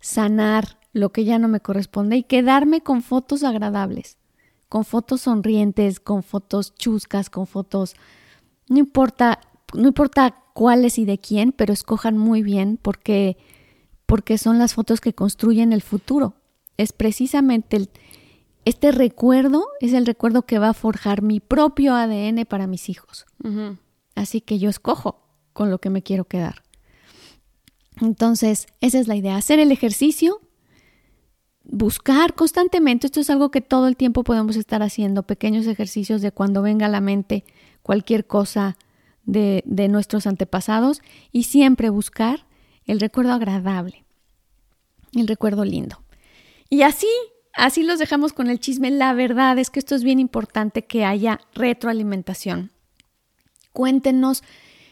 sanar 0.00 0.78
lo 0.92 1.12
que 1.12 1.24
ya 1.24 1.38
no 1.38 1.48
me 1.48 1.60
corresponde 1.60 2.16
y 2.16 2.22
quedarme 2.22 2.80
con 2.80 3.02
fotos 3.02 3.42
agradables, 3.42 4.16
con 4.68 4.84
fotos 4.84 5.22
sonrientes, 5.22 6.00
con 6.00 6.22
fotos 6.22 6.74
chuscas, 6.74 7.30
con 7.30 7.46
fotos, 7.46 7.94
no 8.68 8.78
importa, 8.78 9.40
no 9.74 9.88
importa 9.88 10.36
cuáles 10.54 10.98
y 10.98 11.04
de 11.04 11.18
quién, 11.18 11.52
pero 11.52 11.72
escojan 11.72 12.16
muy 12.16 12.42
bien 12.42 12.78
porque, 12.80 13.36
porque 14.06 14.38
son 14.38 14.58
las 14.58 14.74
fotos 14.74 15.00
que 15.00 15.14
construyen 15.14 15.72
el 15.72 15.82
futuro. 15.82 16.34
Es 16.76 16.92
precisamente 16.92 17.88
este 18.64 18.92
recuerdo, 18.92 19.66
es 19.80 19.92
el 19.92 20.06
recuerdo 20.06 20.42
que 20.42 20.58
va 20.58 20.70
a 20.70 20.74
forjar 20.74 21.22
mi 21.22 21.40
propio 21.40 21.94
ADN 21.94 22.46
para 22.46 22.66
mis 22.66 22.88
hijos. 22.88 23.26
Así 24.14 24.40
que 24.40 24.58
yo 24.58 24.68
escojo 24.68 25.20
con 25.52 25.70
lo 25.70 25.78
que 25.78 25.90
me 25.90 26.02
quiero 26.02 26.24
quedar. 26.24 26.62
Entonces, 28.00 28.66
esa 28.80 28.98
es 28.98 29.08
la 29.08 29.16
idea, 29.16 29.36
hacer 29.36 29.60
el 29.60 29.70
ejercicio, 29.70 30.40
buscar 31.62 32.34
constantemente, 32.34 33.06
esto 33.06 33.20
es 33.20 33.30
algo 33.30 33.50
que 33.50 33.60
todo 33.60 33.86
el 33.86 33.96
tiempo 33.96 34.24
podemos 34.24 34.56
estar 34.56 34.82
haciendo, 34.82 35.22
pequeños 35.22 35.66
ejercicios 35.66 36.20
de 36.20 36.32
cuando 36.32 36.60
venga 36.60 36.86
a 36.86 36.90
la 36.90 37.00
mente 37.00 37.44
cualquier 37.82 38.26
cosa 38.26 38.76
de, 39.24 39.62
de 39.64 39.88
nuestros 39.88 40.26
antepasados 40.26 41.02
y 41.30 41.44
siempre 41.44 41.88
buscar 41.88 42.46
el 42.84 43.00
recuerdo 43.00 43.32
agradable, 43.32 44.04
el 45.14 45.28
recuerdo 45.28 45.64
lindo. 45.64 46.02
Y 46.68 46.82
así, 46.82 47.08
así 47.54 47.82
los 47.82 47.98
dejamos 47.98 48.32
con 48.32 48.50
el 48.50 48.58
chisme. 48.58 48.90
La 48.90 49.12
verdad 49.14 49.58
es 49.58 49.70
que 49.70 49.78
esto 49.78 49.94
es 49.94 50.02
bien 50.02 50.18
importante 50.18 50.84
que 50.84 51.04
haya 51.04 51.40
retroalimentación. 51.54 52.73
Cuéntenos, 53.74 54.42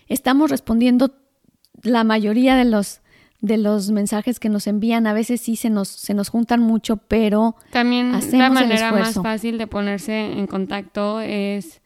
estamos 0.09 0.51
respondiendo 0.51 1.14
la 1.83 2.05
mayoría 2.05 2.57
de 2.57 2.66
los 2.66 3.01
de 3.41 3.57
los 3.59 3.91
mensajes 3.91 4.39
que 4.39 4.49
nos 4.49 4.68
envían, 4.68 5.07
a 5.09 5.12
veces 5.12 5.41
sí 5.41 5.57
se 5.57 5.68
nos, 5.68 5.89
se 5.89 6.14
nos 6.14 6.28
juntan 6.28 6.61
mucho, 6.61 6.97
pero 6.97 7.57
también 7.72 8.12
la 8.12 8.51
manera 8.51 8.93
más 8.93 9.14
fácil 9.14 9.59
de 9.59 9.66
ponerse 9.66 10.39
en 10.39 10.47
contacto 10.47 11.20
es 11.20 11.83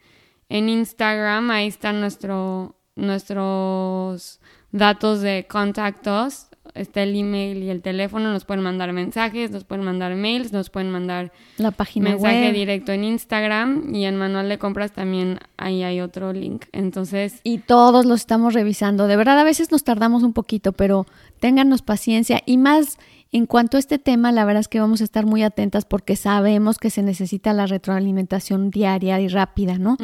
en 0.49 0.69
Instagram, 0.69 1.49
ahí 1.49 1.67
están 1.67 1.99
nuestro, 1.99 2.75
nuestros 2.95 4.39
datos 4.71 5.21
de 5.21 5.47
contactos, 5.49 6.46
está 6.77 7.03
el 7.03 7.15
email 7.15 7.63
y 7.63 7.69
el 7.69 7.81
teléfono, 7.81 8.31
nos 8.31 8.45
pueden 8.45 8.63
mandar 8.63 8.93
mensajes, 8.93 9.51
nos 9.51 9.63
pueden 9.63 9.83
mandar 9.83 10.15
mails, 10.15 10.53
nos 10.53 10.69
pueden 10.69 10.91
mandar 10.91 11.31
la 11.57 11.71
página 11.71 12.11
mensaje 12.11 12.51
directo 12.53 12.91
en 12.91 13.03
Instagram 13.03 13.93
y 13.93 14.05
en 14.05 14.15
manual 14.17 14.49
de 14.49 14.57
compras 14.57 14.91
también 14.91 15.39
ahí 15.57 15.83
hay 15.83 16.01
otro 16.01 16.33
link. 16.33 16.65
Entonces, 16.71 17.41
y 17.43 17.59
todos 17.59 18.05
los 18.05 18.21
estamos 18.21 18.53
revisando. 18.53 19.07
De 19.07 19.15
verdad 19.15 19.39
a 19.39 19.43
veces 19.43 19.71
nos 19.71 19.83
tardamos 19.83 20.23
un 20.23 20.33
poquito, 20.33 20.71
pero 20.71 21.05
téngannos 21.39 21.81
paciencia 21.81 22.41
y 22.45 22.57
más 22.57 22.97
en 23.31 23.45
cuanto 23.45 23.77
a 23.77 23.79
este 23.79 23.99
tema, 23.99 24.31
la 24.31 24.45
verdad 24.45 24.61
es 24.61 24.67
que 24.67 24.79
vamos 24.79 25.01
a 25.01 25.03
estar 25.03 25.25
muy 25.25 25.43
atentas 25.43 25.85
porque 25.85 26.15
sabemos 26.15 26.77
que 26.77 26.89
se 26.89 27.03
necesita 27.03 27.53
la 27.53 27.65
retroalimentación 27.65 28.69
diaria 28.71 29.19
y 29.19 29.27
rápida, 29.27 29.77
¿no? 29.77 29.97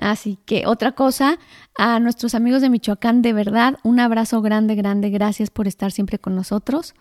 Así 0.00 0.38
que 0.46 0.66
otra 0.66 0.92
cosa, 0.92 1.38
a 1.76 2.00
nuestros 2.00 2.34
amigos 2.34 2.62
de 2.62 2.70
Michoacán, 2.70 3.20
de 3.20 3.34
verdad, 3.34 3.76
un 3.84 4.00
abrazo 4.00 4.40
grande, 4.40 4.74
grande, 4.74 5.10
gracias 5.10 5.50
por 5.50 5.68
estar 5.68 5.92
siempre 5.92 6.18
con 6.18 6.34
nosotros. 6.34 6.94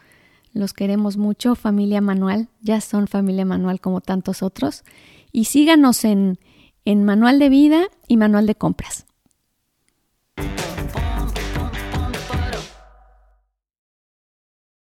Los 0.52 0.74
queremos 0.74 1.16
mucho, 1.16 1.56
familia 1.56 2.02
Manual, 2.02 2.50
ya 2.60 2.82
son 2.82 3.08
familia 3.08 3.46
Manual 3.46 3.80
como 3.80 4.02
tantos 4.02 4.44
otros. 4.44 4.84
Y 5.32 5.46
síganos 5.46 6.04
en, 6.04 6.40
en 6.84 7.06
Manual 7.06 7.40
de 7.40 7.48
Vida 7.48 7.84
y 8.10 8.18
Manual 8.18 8.46
de 8.48 8.56
Compras. 8.56 9.06